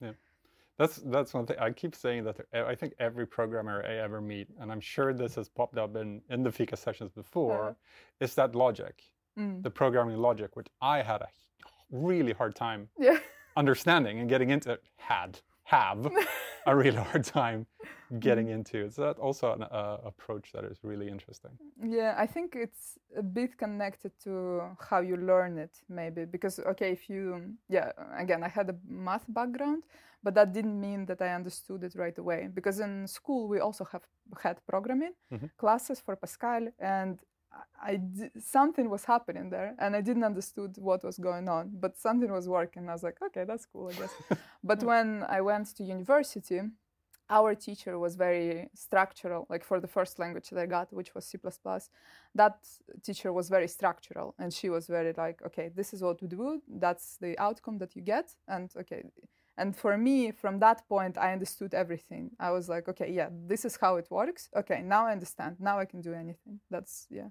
That's 0.79 0.97
that's 0.97 1.33
one 1.33 1.45
thing 1.45 1.57
I 1.59 1.69
keep 1.71 1.95
saying 1.95 2.23
that 2.23 2.37
I 2.53 2.73
think 2.75 2.93
every 2.99 3.27
programmer 3.27 3.83
I 3.87 3.95
ever 3.97 4.19
meet, 4.21 4.47
and 4.59 4.71
I'm 4.71 4.81
sure 4.81 5.13
this 5.13 5.35
has 5.35 5.47
popped 5.49 5.77
up 5.77 5.95
in 5.95 6.21
in 6.29 6.41
the 6.43 6.51
Fika 6.51 6.75
sessions 6.77 7.11
before, 7.11 7.69
Uh. 7.69 7.73
is 8.25 8.35
that 8.35 8.55
logic, 8.55 9.03
Mm. 9.37 9.63
the 9.63 9.69
programming 9.71 10.17
logic, 10.17 10.55
which 10.55 10.67
I 10.81 11.01
had 11.01 11.21
a 11.21 11.29
really 11.91 12.33
hard 12.33 12.55
time 12.55 12.89
yeah 12.99 13.17
understanding 13.55 14.19
and 14.19 14.27
getting 14.29 14.49
into. 14.49 14.79
Had 14.97 15.39
have 15.63 16.11
a 16.65 16.75
really 16.75 16.97
hard 17.11 17.23
time 17.25 17.65
getting 18.19 18.47
Mm. 18.47 18.53
into. 18.55 18.89
So 18.91 19.01
that 19.03 19.17
also 19.17 19.53
an 19.53 19.63
uh, 19.63 19.97
approach 20.05 20.51
that 20.53 20.63
is 20.65 20.79
really 20.83 21.07
interesting. 21.09 21.51
Yeah, 21.81 22.15
I 22.17 22.27
think 22.27 22.55
it's 22.55 22.97
a 23.17 23.23
bit 23.23 23.57
connected 23.57 24.11
to 24.23 24.61
how 24.89 25.01
you 25.01 25.17
learn 25.17 25.57
it, 25.57 25.81
maybe. 25.89 26.25
Because, 26.25 26.59
okay, 26.59 26.91
if 26.91 27.09
you, 27.09 27.55
yeah, 27.69 27.91
again, 28.17 28.43
I 28.43 28.49
had 28.49 28.69
a 28.69 28.75
math 28.87 29.25
background, 29.27 29.83
but 30.23 30.33
that 30.35 30.53
didn't 30.53 30.79
mean 30.79 31.05
that 31.05 31.21
I 31.21 31.33
understood 31.35 31.83
it 31.83 31.95
right 31.95 32.17
away. 32.17 32.49
Because 32.53 32.79
in 32.79 33.07
school, 33.07 33.47
we 33.47 33.59
also 33.59 33.85
have 33.85 34.03
had 34.41 34.57
programming 34.67 35.13
Mhm. 35.31 35.49
classes 35.57 35.99
for 35.99 36.15
Pascal, 36.15 36.67
and 36.79 37.19
I, 37.81 37.99
something 38.39 38.89
was 38.89 39.05
happening 39.05 39.49
there, 39.49 39.75
and 39.79 39.95
I 39.95 40.01
didn't 40.01 40.23
understood 40.23 40.77
what 40.77 41.03
was 41.03 41.17
going 41.17 41.49
on, 41.49 41.71
but 41.79 41.97
something 41.97 42.31
was 42.31 42.47
working. 42.47 42.89
I 42.89 42.93
was 42.93 43.03
like, 43.03 43.21
okay, 43.21 43.43
that's 43.45 43.65
cool, 43.65 43.89
I 43.89 43.93
guess. 43.93 44.13
but 44.63 44.83
when 44.83 45.25
I 45.27 45.41
went 45.41 45.67
to 45.75 45.83
university, 45.83 46.61
our 47.29 47.55
teacher 47.55 47.97
was 47.97 48.15
very 48.15 48.69
structural 48.75 49.47
like 49.49 49.63
for 49.63 49.79
the 49.79 49.87
first 49.87 50.19
language 50.19 50.49
that 50.49 50.59
i 50.59 50.65
got 50.65 50.91
which 50.91 51.15
was 51.15 51.25
c++ 51.25 51.37
that 52.35 52.57
teacher 53.01 53.31
was 53.31 53.49
very 53.49 53.67
structural 53.67 54.35
and 54.39 54.53
she 54.53 54.69
was 54.69 54.87
very 54.87 55.13
like 55.17 55.41
okay 55.45 55.69
this 55.73 55.93
is 55.93 56.01
what 56.01 56.21
we 56.21 56.27
do 56.27 56.61
that's 56.67 57.17
the 57.21 57.37
outcome 57.39 57.77
that 57.77 57.95
you 57.95 58.01
get 58.01 58.35
and 58.47 58.71
okay 58.77 59.03
And 59.57 59.75
for 59.75 59.97
me, 59.97 60.31
from 60.31 60.59
that 60.59 60.79
point, 60.87 61.15
I 61.17 61.31
understood 61.31 61.73
everything. 61.73 62.31
I 62.39 62.49
was 62.51 62.67
like, 62.69 62.89
okay, 62.89 63.11
yeah, 63.11 63.29
this 63.47 63.65
is 63.65 63.77
how 63.77 63.97
it 63.97 64.07
works. 64.09 64.49
Okay, 64.55 64.81
now 64.81 65.05
I 65.05 65.11
understand. 65.11 65.57
Now 65.59 65.77
I 65.79 65.85
can 65.85 66.01
do 66.01 66.13
anything. 66.13 66.59
That's 66.71 67.05
yeah 67.09 67.29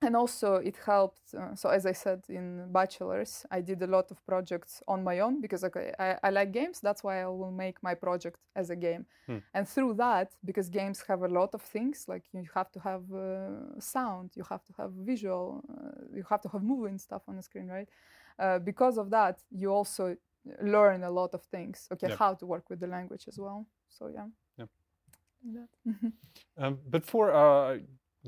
and 0.00 0.14
also 0.14 0.54
it 0.56 0.76
helped 0.86 1.34
uh, 1.36 1.54
so 1.54 1.68
as 1.68 1.84
i 1.84 1.92
said 1.92 2.22
in 2.28 2.70
bachelor's 2.70 3.44
i 3.50 3.60
did 3.60 3.82
a 3.82 3.86
lot 3.86 4.10
of 4.10 4.24
projects 4.26 4.82
on 4.86 5.02
my 5.02 5.18
own 5.18 5.40
because 5.40 5.64
okay 5.64 5.92
I, 5.98 6.16
I 6.22 6.30
like 6.30 6.52
games 6.52 6.80
that's 6.80 7.02
why 7.02 7.22
i 7.22 7.26
will 7.26 7.50
make 7.50 7.82
my 7.82 7.94
project 7.94 8.38
as 8.54 8.70
a 8.70 8.76
game. 8.76 9.06
Hmm. 9.26 9.38
and 9.54 9.68
through 9.68 9.94
that 9.94 10.32
because 10.44 10.68
games 10.68 11.04
have 11.08 11.22
a 11.22 11.28
lot 11.28 11.54
of 11.54 11.62
things 11.62 12.04
like 12.06 12.24
you 12.32 12.46
have 12.54 12.70
to 12.72 12.80
have 12.80 13.02
uh, 13.12 13.80
sound 13.80 14.30
you 14.34 14.44
have 14.48 14.64
to 14.64 14.72
have 14.78 14.92
visual 14.92 15.64
uh, 15.70 16.16
you 16.16 16.24
have 16.30 16.40
to 16.42 16.48
have 16.48 16.62
moving 16.62 16.98
stuff 16.98 17.22
on 17.28 17.36
the 17.36 17.42
screen 17.42 17.68
right? 17.68 17.88
Uh, 18.38 18.58
because 18.58 18.98
of 18.98 19.10
that 19.10 19.40
you 19.50 19.68
also 19.70 20.16
learn 20.62 21.04
a 21.04 21.10
lot 21.10 21.34
of 21.34 21.42
things. 21.42 21.88
Okay 21.92 22.08
yep. 22.08 22.18
how 22.18 22.34
to 22.34 22.46
work 22.46 22.70
with 22.70 22.80
the 22.80 22.86
language 22.86 23.24
as 23.28 23.38
well. 23.38 23.66
So 23.88 24.08
yeah. 24.08 24.26
Yeah 24.56 24.66
um, 26.58 26.78
but 26.88 27.04
for 27.04 27.32
uh, 27.32 27.78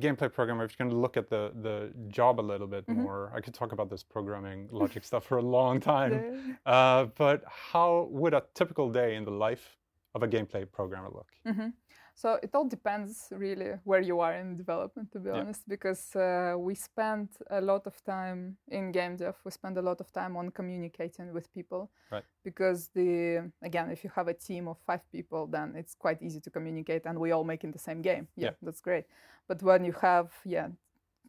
gameplay 0.01 0.33
programmer, 0.33 0.65
if 0.65 0.73
you're 0.73 0.87
going 0.87 0.95
to 0.97 1.01
look 1.01 1.17
at 1.17 1.29
the 1.29 1.53
the 1.63 1.93
job 2.09 2.41
a 2.41 2.47
little 2.53 2.67
bit 2.67 2.87
mm-hmm. 2.87 3.03
more, 3.03 3.33
I 3.35 3.41
could 3.41 3.55
talk 3.55 3.73
about 3.73 3.91
this 3.91 4.03
programming 4.03 4.69
logic 4.73 5.05
stuff 5.05 5.25
for 5.25 5.39
a 5.39 5.43
long 5.43 5.81
time. 5.81 6.59
Uh, 6.67 7.07
but 7.17 7.43
how 7.47 8.09
would 8.11 8.35
a 8.35 8.43
typical 8.55 8.91
day 8.91 9.17
in 9.17 9.25
the 9.25 9.31
life 9.31 9.77
of 10.15 10.23
a 10.23 10.29
gameplay 10.29 10.71
programmer 10.71 11.09
look? 11.09 11.29
Mm-hmm. 11.47 11.69
So 12.21 12.39
it 12.43 12.55
all 12.55 12.69
depends 12.69 13.29
really 13.31 13.79
where 13.85 14.03
you 14.03 14.21
are 14.21 14.35
in 14.35 14.55
development, 14.55 15.11
to 15.13 15.19
be 15.19 15.31
yeah. 15.31 15.37
honest, 15.37 15.67
because 15.67 16.15
uh, 16.15 16.55
we 16.59 16.75
spend 16.75 17.31
a 17.49 17.63
lot 17.63 17.87
of 17.87 17.95
time 18.05 18.59
in 18.69 18.93
game 18.93 19.17
dev. 19.17 19.37
We 19.43 19.51
spend 19.51 19.79
a 19.79 19.83
lot 19.83 20.01
of 20.01 20.13
time 20.13 20.37
on 20.37 20.51
communicating 20.51 21.33
with 21.33 21.51
people. 21.55 21.91
Right. 22.11 22.25
Because 22.45 22.91
the 22.95 23.51
again, 23.63 23.91
if 23.91 24.05
you 24.05 24.11
have 24.15 24.29
a 24.29 24.35
team 24.35 24.69
of 24.69 24.77
five 24.87 25.01
people, 25.11 25.47
then 25.47 25.75
it's 25.75 25.95
quite 25.95 26.21
easy 26.21 26.41
to 26.41 26.51
communicate, 26.51 27.07
and 27.07 27.19
we 27.19 27.33
all 27.33 27.45
making 27.45 27.73
the 27.73 27.79
same 27.79 28.03
game. 28.03 28.29
Yeah, 28.37 28.49
yeah. 28.49 28.51
that's 28.61 28.83
great. 28.83 29.07
But 29.49 29.63
when 29.63 29.83
you 29.87 29.95
have 30.03 30.31
yeah 30.45 30.69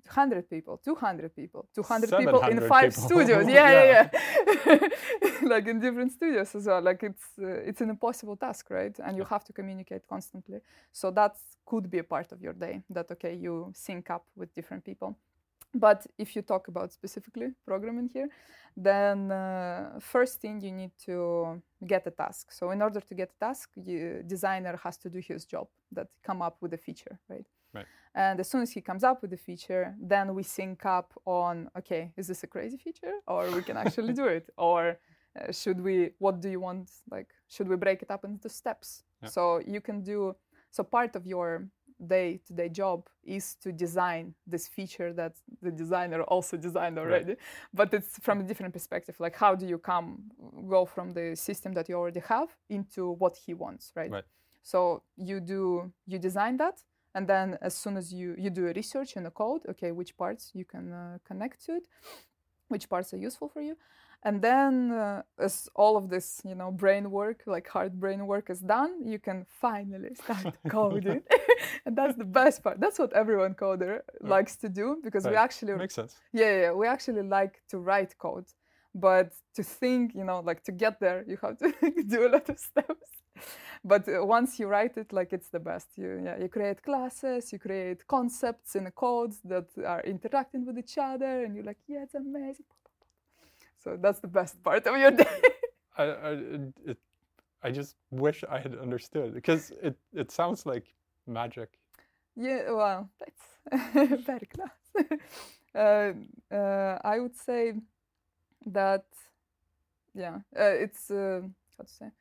100 0.05 0.49
people 0.49 0.77
200 0.83 1.35
people 1.35 1.67
200 1.73 2.17
people 2.17 2.41
in 2.43 2.61
five 2.67 2.93
people. 2.93 3.09
studios. 3.09 3.45
Yeah 3.57 3.71
yeah, 3.71 4.09
yeah. 4.65 4.87
like 5.53 5.67
in 5.67 5.79
different 5.79 6.11
studios 6.11 6.55
as 6.55 6.65
well. 6.65 6.81
Like 6.81 7.03
it's 7.03 7.25
uh, 7.39 7.69
it's 7.69 7.81
an 7.81 7.89
impossible 7.89 8.35
task 8.35 8.69
right? 8.69 8.97
And 8.99 9.17
you 9.17 9.25
have 9.25 9.43
to 9.45 9.53
communicate 9.53 10.07
constantly. 10.07 10.59
So 10.91 11.11
that 11.11 11.35
could 11.65 11.89
be 11.89 11.99
a 11.99 12.03
part 12.03 12.31
of 12.31 12.41
your 12.41 12.53
day 12.53 12.83
that 12.89 13.11
okay 13.11 13.35
you 13.35 13.71
sync 13.73 14.09
up 14.09 14.25
with 14.35 14.53
different 14.53 14.83
people. 14.85 15.15
But 15.73 16.05
if 16.17 16.35
you 16.35 16.41
talk 16.41 16.67
about 16.67 16.91
specifically 16.91 17.53
programming 17.65 18.09
here 18.13 18.29
then 18.75 19.31
uh, 19.31 19.99
first 19.99 20.39
thing 20.39 20.61
you 20.61 20.71
need 20.71 20.91
to 21.05 21.61
get 21.85 22.07
a 22.07 22.11
task. 22.11 22.51
So 22.51 22.71
in 22.71 22.81
order 22.81 23.01
to 23.01 23.15
get 23.15 23.31
a 23.35 23.45
task 23.45 23.69
you, 23.75 24.23
designer 24.25 24.79
has 24.83 24.97
to 24.97 25.09
do 25.09 25.19
his 25.19 25.45
job 25.45 25.67
that 25.91 26.07
come 26.23 26.41
up 26.41 26.57
with 26.61 26.73
a 26.73 26.77
feature 26.77 27.19
right? 27.29 27.45
Right. 27.73 27.85
And 28.13 28.39
as 28.39 28.49
soon 28.49 28.61
as 28.61 28.71
he 28.71 28.81
comes 28.81 29.03
up 29.03 29.21
with 29.21 29.31
a 29.33 29.37
feature, 29.37 29.95
then 29.99 30.35
we 30.35 30.43
sync 30.43 30.85
up 30.85 31.13
on 31.25 31.69
okay, 31.77 32.11
is 32.17 32.27
this 32.27 32.43
a 32.43 32.47
crazy 32.47 32.77
feature, 32.77 33.13
or 33.27 33.49
we 33.51 33.61
can 33.61 33.77
actually 33.77 34.13
do 34.13 34.25
it, 34.25 34.49
or 34.57 34.97
uh, 35.39 35.51
should 35.51 35.79
we? 35.81 36.11
What 36.19 36.41
do 36.41 36.49
you 36.49 36.59
want? 36.59 36.91
Like, 37.09 37.29
should 37.47 37.67
we 37.67 37.77
break 37.77 38.01
it 38.01 38.11
up 38.11 38.25
into 38.25 38.49
steps? 38.49 39.03
Yeah. 39.21 39.29
So 39.29 39.61
you 39.65 39.81
can 39.81 40.03
do. 40.03 40.35
So 40.71 40.83
part 40.83 41.15
of 41.15 41.25
your 41.25 41.67
day-to-day 42.07 42.69
job 42.69 43.07
is 43.23 43.55
to 43.55 43.71
design 43.71 44.33
this 44.47 44.67
feature 44.67 45.13
that 45.13 45.33
the 45.61 45.71
designer 45.71 46.23
also 46.23 46.57
designed 46.57 46.97
already 46.97 47.25
right. 47.25 47.37
but 47.73 47.93
it's 47.93 48.17
from 48.19 48.39
a 48.39 48.43
different 48.43 48.73
perspective 48.73 49.15
like 49.19 49.35
how 49.35 49.53
do 49.53 49.67
you 49.67 49.77
come 49.77 50.17
go 50.67 50.85
from 50.85 51.11
the 51.11 51.35
system 51.35 51.73
that 51.73 51.87
you 51.87 51.95
already 51.95 52.19
have 52.19 52.49
into 52.69 53.11
what 53.11 53.37
he 53.45 53.53
wants 53.53 53.91
right, 53.95 54.09
right. 54.09 54.23
so 54.63 55.03
you 55.15 55.39
do 55.39 55.91
you 56.07 56.17
design 56.17 56.57
that 56.57 56.81
and 57.15 57.27
then 57.27 57.57
as 57.61 57.73
soon 57.75 57.97
as 57.97 58.13
you 58.13 58.35
you 58.37 58.49
do 58.49 58.67
a 58.67 58.73
research 58.73 59.15
in 59.17 59.23
the 59.23 59.31
code 59.31 59.61
okay 59.67 59.91
which 59.91 60.17
parts 60.17 60.51
you 60.53 60.65
can 60.65 60.93
uh, 60.93 61.17
connect 61.25 61.65
to 61.65 61.75
it 61.75 61.87
which 62.71 62.89
parts 62.89 63.13
are 63.13 63.17
useful 63.17 63.49
for 63.49 63.61
you. 63.61 63.75
And 64.23 64.41
then 64.41 64.91
uh, 64.91 65.23
as 65.39 65.67
all 65.75 65.97
of 65.97 66.09
this 66.09 66.41
you 66.45 66.55
know 66.55 66.71
brain 66.71 67.11
work 67.11 67.39
like 67.45 67.67
hard 67.67 67.99
brain 67.99 68.27
work 68.27 68.49
is 68.49 68.59
done 68.59 68.91
you 69.13 69.19
can 69.19 69.45
finally 69.65 70.13
start 70.15 70.55
coding. 70.69 71.21
And 71.85 71.95
that's 71.95 72.15
the 72.15 72.31
best 72.39 72.63
part. 72.63 72.79
That's 72.79 72.99
what 72.99 73.13
everyone 73.13 73.53
coder 73.53 74.01
likes 74.19 74.55
to 74.57 74.69
do 74.69 74.97
because 75.03 75.23
right. 75.25 75.31
we 75.31 75.37
actually 75.37 75.73
makes 75.73 75.95
sense. 75.95 76.15
Yeah, 76.33 76.53
yeah. 76.61 76.71
We 76.71 76.87
actually 76.87 77.23
like 77.23 77.61
to 77.69 77.77
write 77.79 78.17
code. 78.17 78.47
But 78.93 79.33
to 79.55 79.63
think 79.63 80.13
you 80.15 80.23
know 80.23 80.39
like 80.49 80.63
to 80.63 80.71
get 80.71 80.99
there 80.99 81.23
you 81.27 81.37
have 81.41 81.57
to 81.59 81.67
do 82.13 82.27
a 82.27 82.29
lot 82.35 82.47
of 82.49 82.59
steps 82.59 83.09
but 83.83 84.07
uh, 84.07 84.25
once 84.25 84.59
you 84.59 84.67
write 84.67 84.97
it 84.97 85.11
like 85.13 85.33
it's 85.33 85.49
the 85.49 85.59
best 85.59 85.87
you 85.97 86.21
yeah, 86.23 86.37
you 86.37 86.47
create 86.47 86.81
classes 86.83 87.51
you 87.51 87.59
create 87.59 88.07
concepts 88.07 88.75
in 88.75 88.83
the 88.83 88.91
codes 88.91 89.39
that 89.43 89.65
are 89.85 90.01
interacting 90.01 90.65
with 90.65 90.77
each 90.77 90.97
other 90.97 91.43
and 91.43 91.55
you're 91.55 91.65
like 91.65 91.79
yeah 91.87 92.03
it's 92.03 92.15
amazing 92.15 92.65
so 93.83 93.97
that's 93.99 94.19
the 94.19 94.27
best 94.27 94.61
part 94.63 94.85
of 94.85 94.97
your 94.97 95.11
day 95.25 95.41
I, 95.97 96.03
I, 96.03 96.31
it, 96.85 96.97
I 97.63 97.71
just 97.71 97.95
wish 98.09 98.43
I 98.49 98.59
had 98.59 98.75
understood 98.75 99.33
because 99.33 99.71
it, 99.81 99.97
it 100.13 100.31
sounds 100.31 100.65
like 100.65 100.93
magic. 101.27 101.77
Yeah, 102.35 102.71
well, 102.71 103.09
that's 103.19 104.23
very 104.25 104.47
close. 104.47 105.19
uh, 105.75 106.13
uh, 106.55 106.97
I 107.03 107.19
would 107.19 107.35
say 107.35 107.73
that, 108.65 109.05
yeah, 110.15 110.39
uh, 110.57 110.63
it's, 110.63 111.11
uh, 111.11 111.41
how 111.77 111.83
to 111.83 111.89
say, 111.89 112.11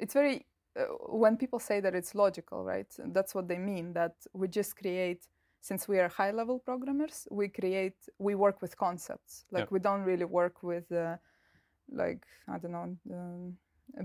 it's 0.00 0.14
very 0.14 0.46
uh, 0.76 0.84
when 1.08 1.36
people 1.36 1.58
say 1.58 1.80
that 1.80 1.94
it's 1.94 2.14
logical, 2.14 2.64
right? 2.64 2.86
That's 2.98 3.34
what 3.34 3.48
they 3.48 3.58
mean. 3.58 3.92
That 3.92 4.14
we 4.32 4.48
just 4.48 4.76
create, 4.76 5.26
since 5.60 5.88
we 5.88 5.98
are 5.98 6.08
high-level 6.08 6.60
programmers, 6.60 7.26
we 7.30 7.48
create, 7.48 7.96
we 8.18 8.34
work 8.34 8.62
with 8.62 8.76
concepts. 8.76 9.44
Like 9.50 9.64
yeah. 9.64 9.68
we 9.70 9.80
don't 9.80 10.02
really 10.02 10.24
work 10.24 10.62
with, 10.62 10.90
uh, 10.92 11.16
like 11.90 12.24
I 12.48 12.58
don't 12.58 12.72
know, 12.72 12.96
um, 13.12 13.56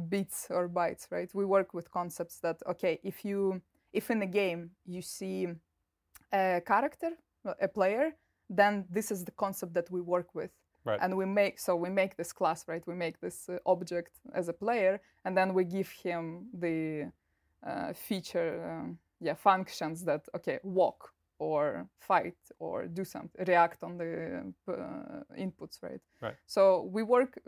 bits 0.10 0.48
or 0.50 0.68
bytes, 0.68 1.08
right? 1.12 1.30
We 1.34 1.46
work 1.46 1.74
with 1.74 1.92
concepts 1.92 2.40
that 2.40 2.58
okay, 2.68 3.00
if 3.04 3.24
you, 3.24 3.62
if 3.94 4.10
in 4.10 4.22
a 4.22 4.28
game 4.28 4.72
you 4.86 5.02
see 5.02 5.48
a 6.34 6.62
character, 6.66 7.12
a 7.62 7.68
player, 7.68 8.16
then 8.50 8.86
this 8.90 9.12
is 9.12 9.24
the 9.24 9.32
concept 9.32 9.74
that 9.76 9.90
we 9.92 10.02
work 10.02 10.34
with 10.34 10.52
Right. 10.86 11.00
And 11.02 11.18
we 11.18 11.26
make 11.26 11.60
so 11.60 11.76
we 11.76 11.90
make 11.90 12.16
this 12.16 12.32
class, 12.32 12.68
right? 12.68 12.84
We 12.86 12.94
make 12.94 13.20
this 13.20 13.50
uh, 13.50 13.58
object 13.66 14.12
as 14.34 14.48
a 14.50 14.54
player, 14.54 15.02
and 15.26 15.36
then 15.36 15.54
we 15.54 15.64
give 15.64 15.90
him 15.90 16.48
the 16.54 17.12
uh, 17.66 17.94
feature, 17.94 18.64
um, 18.72 19.00
yeah, 19.20 19.34
functions 19.34 20.04
that 20.06 20.28
okay, 20.36 20.60
walk 20.64 21.12
or 21.40 21.88
fight 22.00 22.38
or 22.60 22.88
do 22.88 23.04
something, 23.04 23.46
react 23.48 23.84
on 23.84 23.98
the 23.98 24.54
uh, 24.68 24.74
inputs, 25.38 25.82
right? 25.82 26.02
Right. 26.22 26.36
So 26.46 26.90
we 26.92 27.04
work. 27.04 27.40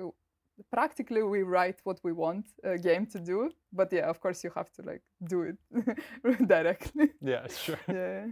Practically, 0.71 1.21
we 1.21 1.43
write 1.43 1.79
what 1.83 1.99
we 2.03 2.11
want 2.11 2.47
a 2.63 2.79
game 2.79 3.05
to 3.05 3.19
do, 3.19 3.51
but 3.71 3.93
yeah, 3.93 4.09
of 4.09 4.19
course, 4.19 4.43
you 4.43 4.51
have 4.55 4.71
to 4.71 4.81
like 4.81 5.03
do 5.29 5.43
it 5.43 5.57
directly. 6.47 7.09
Yeah, 7.21 7.45
sure. 7.47 7.79
Yeah. 7.87 8.25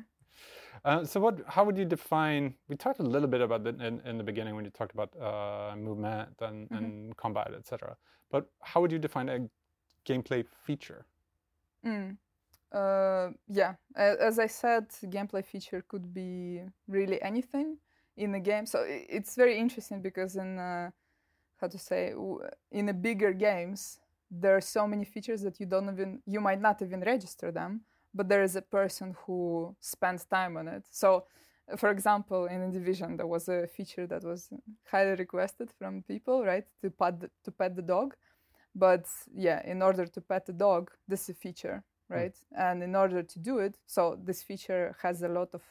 Uh, 0.83 1.03
so 1.05 1.19
what? 1.19 1.39
How 1.47 1.63
would 1.63 1.77
you 1.77 1.85
define? 1.85 2.53
We 2.67 2.75
talked 2.75 2.99
a 2.99 3.03
little 3.03 3.27
bit 3.27 3.41
about 3.41 3.63
that 3.63 3.81
in, 3.81 4.01
in 4.05 4.17
the 4.17 4.23
beginning 4.23 4.55
when 4.55 4.65
you 4.65 4.71
talked 4.71 4.93
about 4.93 5.11
uh, 5.19 5.75
movement 5.75 6.29
and, 6.41 6.69
mm-hmm. 6.69 6.75
and 6.75 7.17
combat, 7.17 7.51
etc. 7.57 7.95
But 8.31 8.49
how 8.61 8.81
would 8.81 8.91
you 8.91 8.99
define 8.99 9.29
a 9.29 9.39
gameplay 10.05 10.45
feature? 10.65 11.05
Mm. 11.85 12.17
Uh, 12.71 13.29
yeah, 13.47 13.75
as 13.95 14.37
I 14.37 14.47
said, 14.47 14.89
gameplay 15.05 15.45
feature 15.45 15.83
could 15.87 16.13
be 16.13 16.61
really 16.87 17.21
anything 17.21 17.77
in 18.17 18.35
a 18.35 18.39
game. 18.39 18.65
So 18.65 18.83
it's 18.85 19.35
very 19.35 19.57
interesting 19.57 20.01
because 20.01 20.35
in 20.35 20.59
uh, 20.59 20.89
how 21.57 21.67
to 21.67 21.77
say 21.77 22.13
in 22.71 22.85
the 22.85 22.93
bigger 22.93 23.33
games 23.33 23.99
there 24.31 24.55
are 24.55 24.61
so 24.61 24.87
many 24.87 25.05
features 25.05 25.41
that 25.41 25.59
you 25.59 25.65
don't 25.65 25.89
even 25.89 26.21
you 26.25 26.41
might 26.41 26.61
not 26.61 26.81
even 26.81 27.01
register 27.01 27.51
them 27.51 27.81
but 28.15 28.29
there 28.29 28.41
is 28.41 28.55
a 28.55 28.61
person 28.61 29.15
who 29.25 29.75
spends 29.81 30.25
time 30.25 30.55
on 30.57 30.67
it. 30.67 30.83
So, 30.89 31.25
for 31.77 31.89
example, 31.89 32.45
in 32.45 32.71
division, 32.71 33.17
there 33.17 33.27
was 33.27 33.49
a 33.49 33.67
feature 33.67 34.07
that 34.07 34.23
was 34.23 34.49
highly 34.89 35.15
requested 35.15 35.69
from 35.77 36.03
people, 36.03 36.45
right, 36.45 36.65
to 36.81 36.89
pet 36.89 37.19
the, 37.19 37.29
to 37.43 37.51
pet 37.51 37.75
the 37.75 37.81
dog. 37.81 38.15
But 38.73 39.05
yeah, 39.33 39.61
in 39.65 39.81
order 39.81 40.05
to 40.05 40.21
pet 40.21 40.45
the 40.45 40.53
dog, 40.53 40.91
this 41.07 41.23
is 41.23 41.29
a 41.29 41.33
feature, 41.33 41.83
hmm. 42.07 42.13
right? 42.13 42.35
Mm. 42.35 42.71
And 42.71 42.83
in 42.83 42.95
order 42.95 43.23
to 43.23 43.39
do 43.39 43.59
it, 43.59 43.77
so 43.85 44.17
this 44.23 44.43
feature 44.43 44.95
has 45.01 45.21
a 45.21 45.27
lot 45.27 45.49
of 45.53 45.61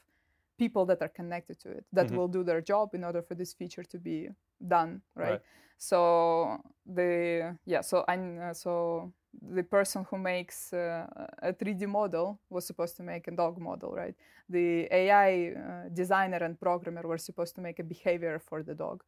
people 0.58 0.86
that 0.86 1.02
are 1.02 1.08
connected 1.08 1.58
to 1.60 1.70
it 1.70 1.84
that 1.92 2.06
mm-hmm. 2.06 2.16
will 2.16 2.28
do 2.28 2.44
their 2.44 2.60
job 2.60 2.94
in 2.94 3.02
order 3.02 3.22
for 3.22 3.34
this 3.34 3.52
feature 3.52 3.82
to 3.82 3.98
be 3.98 4.28
done, 4.68 5.02
right? 5.16 5.30
right. 5.30 5.40
So 5.78 6.58
the 6.86 7.58
yeah, 7.66 7.80
so 7.80 8.04
I 8.06 8.16
uh, 8.16 8.54
so 8.54 9.12
the 9.42 9.62
person 9.62 10.04
who 10.10 10.18
makes 10.18 10.72
uh, 10.72 11.06
a 11.42 11.52
3D 11.52 11.86
model 11.86 12.40
was 12.50 12.66
supposed 12.66 12.96
to 12.96 13.02
make 13.02 13.28
a 13.28 13.30
dog 13.30 13.58
model, 13.58 13.92
right? 13.92 14.14
The 14.48 14.88
AI 14.90 15.52
uh, 15.52 15.88
designer 15.92 16.38
and 16.38 16.58
programmer 16.58 17.02
were 17.02 17.18
supposed 17.18 17.54
to 17.56 17.60
make 17.60 17.78
a 17.78 17.84
behavior 17.84 18.38
for 18.38 18.62
the 18.62 18.74
dog. 18.74 19.02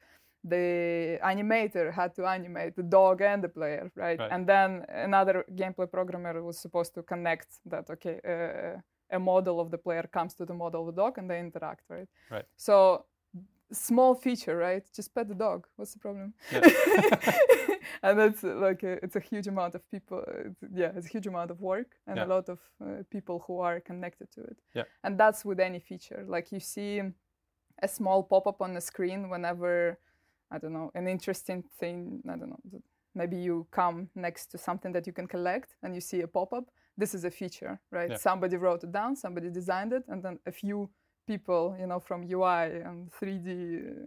the 0.48 1.18
animator 1.24 1.92
had 1.92 2.14
to 2.14 2.24
animate 2.24 2.76
the 2.76 2.82
dog 2.82 3.20
and 3.20 3.42
the 3.42 3.48
player, 3.48 3.90
right? 3.96 4.18
Right. 4.18 4.30
And 4.30 4.46
then 4.46 4.84
another 4.88 5.44
gameplay 5.54 5.90
programmer 5.90 6.42
was 6.42 6.58
supposed 6.58 6.94
to 6.94 7.02
connect 7.02 7.48
that, 7.66 7.90
okay, 7.90 8.20
uh, 8.24 8.80
a 9.10 9.18
model 9.18 9.60
of 9.60 9.70
the 9.70 9.78
player 9.78 10.04
comes 10.12 10.34
to 10.34 10.44
the 10.44 10.54
model 10.54 10.88
of 10.88 10.94
the 10.94 11.02
dog 11.02 11.18
and 11.18 11.28
they 11.30 11.40
interact, 11.40 11.82
right? 11.88 12.08
Right. 12.30 12.44
So 12.56 13.06
small 13.72 14.14
feature, 14.14 14.56
right? 14.56 14.84
Just 14.94 15.14
pet 15.14 15.28
the 15.28 15.34
dog. 15.34 15.66
What's 15.76 15.92
the 15.92 15.98
problem? 15.98 16.34
Yeah. 16.52 16.60
and 18.02 18.20
it's 18.20 18.44
uh, 18.44 18.54
like 18.56 18.82
a, 18.82 18.92
it's 19.04 19.16
a 19.16 19.20
huge 19.20 19.46
amount 19.48 19.74
of 19.74 19.88
people. 19.90 20.22
It's, 20.28 20.62
yeah, 20.72 20.92
it's 20.96 21.06
a 21.06 21.10
huge 21.10 21.26
amount 21.26 21.50
of 21.50 21.60
work 21.60 21.96
and 22.06 22.16
Yeah. 22.16 22.24
a 22.24 22.28
lot 22.28 22.48
of 22.48 22.58
uh, 22.80 23.02
people 23.10 23.44
who 23.46 23.60
are 23.60 23.80
connected 23.80 24.30
to 24.32 24.40
it. 24.42 24.58
Yeah. 24.74 24.84
And 25.04 25.18
that's 25.18 25.44
with 25.44 25.60
any 25.60 25.80
feature. 25.80 26.24
Like 26.28 26.52
you 26.52 26.60
see 26.60 27.02
a 27.82 27.88
small 27.88 28.22
pop-up 28.22 28.60
on 28.62 28.74
the 28.74 28.80
screen 28.80 29.28
whenever 29.28 29.98
I 30.50 30.58
don't 30.58 30.72
know 30.72 30.90
an 30.94 31.08
interesting 31.08 31.64
thing. 31.80 32.22
I 32.28 32.36
don't 32.36 32.50
know. 32.50 32.80
Maybe 33.14 33.36
you 33.36 33.66
come 33.70 34.08
next 34.14 34.46
to 34.52 34.58
something 34.58 34.92
that 34.92 35.06
you 35.06 35.12
can 35.12 35.26
collect 35.26 35.74
and 35.82 35.94
you 35.94 36.00
see 36.00 36.20
a 36.20 36.28
pop-up. 36.28 36.64
This 36.98 37.14
is 37.14 37.24
a 37.24 37.30
feature, 37.30 37.80
right? 37.90 38.10
Yeah. 38.10 38.16
Somebody 38.16 38.56
wrote 38.56 38.84
it 38.84 38.92
down, 38.92 39.16
somebody 39.16 39.50
designed 39.50 39.92
it, 39.92 40.04
and 40.08 40.22
then 40.22 40.38
a 40.46 40.52
few 40.52 40.88
people, 41.26 41.76
you 41.78 41.86
know, 41.86 42.00
from 42.00 42.22
UI 42.24 42.64
and 42.88 43.10
3D 43.12 43.48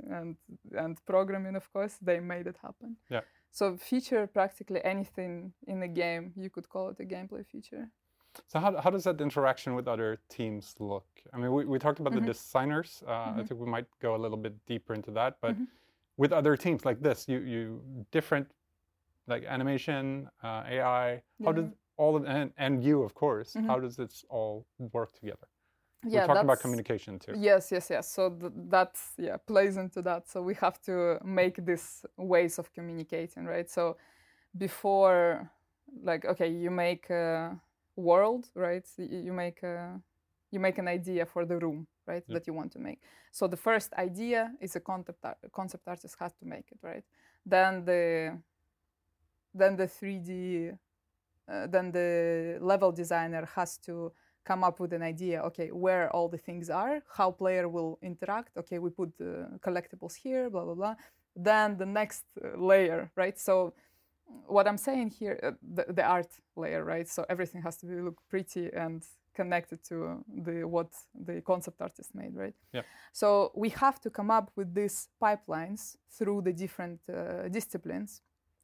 and 0.09 0.37
and 0.77 0.97
programming, 1.05 1.55
of 1.55 1.71
course, 1.73 1.97
they 2.01 2.19
made 2.19 2.47
it 2.47 2.57
happen. 2.61 2.97
Yeah. 3.09 3.21
So 3.51 3.77
feature 3.77 4.27
practically 4.27 4.83
anything 4.83 5.53
in 5.67 5.81
a 5.83 5.87
game, 5.87 6.33
you 6.35 6.49
could 6.49 6.69
call 6.69 6.89
it 6.89 6.99
a 6.99 7.05
gameplay 7.05 7.45
feature. 7.45 7.91
So 8.47 8.59
how, 8.59 8.77
how 8.79 8.89
does 8.91 9.03
that 9.03 9.19
interaction 9.21 9.73
with 9.75 9.87
other 9.87 10.19
teams 10.29 10.75
look? 10.79 11.07
I 11.33 11.37
mean, 11.37 11.51
we, 11.51 11.65
we 11.65 11.79
talked 11.79 11.99
about 11.99 12.13
Mhm. 12.13 12.25
the 12.25 12.33
designers. 12.33 13.03
Uh, 13.07 13.11
I 13.11 13.33
Mhm. 13.37 13.47
think 13.47 13.59
we 13.59 13.65
might 13.67 13.87
go 13.99 14.15
a 14.15 14.21
little 14.25 14.37
bit 14.37 14.53
deeper 14.65 14.93
into 14.93 15.11
that. 15.11 15.37
But 15.41 15.55
Mhm. 15.55 15.67
with 16.17 16.31
other 16.31 16.55
teams 16.57 16.85
like 16.85 16.99
this, 17.01 17.27
you 17.27 17.39
you 17.39 18.05
different 18.11 18.47
like 19.27 19.43
animation, 19.45 20.29
uh, 20.43 20.63
AI. 20.67 21.23
How 21.45 21.51
does 21.53 21.71
all 21.97 22.15
of 22.15 22.25
and, 22.25 22.53
and 22.57 22.83
you 22.83 23.03
of 23.03 23.13
course? 23.13 23.53
Mhm. 23.55 23.67
How 23.67 23.79
does 23.79 23.95
this 23.95 24.25
all 24.29 24.65
work 24.93 25.11
together? 25.13 25.47
Yeah, 26.07 26.21
We're 26.21 26.27
talking 26.27 26.43
about 26.43 26.59
communication 26.61 27.19
too. 27.19 27.33
Yes, 27.35 27.71
yes, 27.71 27.89
yes. 27.89 28.09
So 28.11 28.29
th- 28.29 28.51
that's 28.69 29.13
yeah 29.17 29.37
plays 29.37 29.77
into 29.77 30.01
that. 30.03 30.29
So 30.29 30.41
we 30.41 30.53
have 30.55 30.81
to 30.83 31.19
make 31.23 31.65
these 31.65 32.05
ways 32.17 32.57
of 32.59 32.71
communicating, 32.73 33.45
right? 33.45 33.69
So 33.69 33.97
before, 34.57 35.49
like, 36.03 36.25
okay, 36.25 36.47
you 36.49 36.71
make 36.71 37.09
a 37.09 37.59
world, 37.95 38.49
right? 38.55 38.85
You 38.97 39.33
make 39.33 39.63
a 39.63 39.99
you 40.51 40.59
make 40.59 40.77
an 40.79 40.87
idea 40.87 41.25
for 41.25 41.45
the 41.45 41.57
room, 41.57 41.87
right? 42.07 42.23
Yeah. 42.27 42.33
That 42.35 42.47
you 42.47 42.53
want 42.53 42.71
to 42.73 42.79
make. 42.79 43.01
So 43.31 43.47
the 43.47 43.57
first 43.57 43.93
idea 43.93 44.53
is 44.61 44.75
a 44.75 44.79
concept 44.79 45.23
ar- 45.25 45.37
concept 45.51 45.87
artist 45.87 46.15
has 46.19 46.33
to 46.35 46.45
make 46.45 46.71
it, 46.71 46.79
right? 46.81 47.03
Then 47.45 47.85
the 47.85 48.37
then 49.53 49.75
the 49.75 49.87
3D 49.87 50.71
uh, 51.51 51.67
then 51.67 51.91
the 51.91 52.57
level 52.61 52.91
designer 52.91 53.45
has 53.55 53.77
to 53.77 54.11
come 54.45 54.63
up 54.63 54.79
with 54.79 54.93
an 54.93 55.03
idea 55.03 55.41
okay 55.41 55.69
where 55.71 56.09
all 56.15 56.27
the 56.27 56.37
things 56.37 56.69
are 56.69 57.01
how 57.17 57.31
player 57.31 57.67
will 57.67 57.99
interact 58.01 58.57
okay 58.57 58.79
we 58.79 58.89
put 58.89 59.15
the 59.17 59.47
collectibles 59.59 60.15
here 60.15 60.49
blah 60.49 60.63
blah 60.63 60.73
blah. 60.73 60.95
Then 61.35 61.77
the 61.77 61.85
next 61.85 62.25
uh, 62.43 62.57
layer 62.57 63.11
right? 63.15 63.37
So 63.39 63.73
what 64.45 64.67
i'm 64.67 64.77
saying 64.77 65.09
here 65.09 65.39
uh, 65.41 65.51
the, 65.77 65.85
the 65.93 66.03
art 66.03 66.31
layer 66.55 66.83
right? 66.83 67.07
So 67.07 67.25
everything 67.29 67.61
has 67.61 67.77
to 67.77 67.85
be 67.85 67.95
look 67.95 68.19
pretty 68.29 68.69
and 68.73 69.03
connected 69.33 69.83
to 69.89 70.23
the 70.45 70.67
what 70.67 70.89
the 71.27 71.41
concept 71.41 71.81
artist 71.81 72.13
made 72.13 72.35
right? 72.35 72.55
Yep. 72.73 72.85
so 73.13 73.51
we 73.55 73.69
have 73.69 73.99
to 74.01 74.09
come 74.09 74.29
up 74.31 74.51
with 74.55 74.73
these 74.73 75.07
pipelines 75.21 75.95
through 76.11 76.41
the 76.41 76.53
different 76.53 76.99
uh, 77.09 77.47
disciplines 77.49 78.21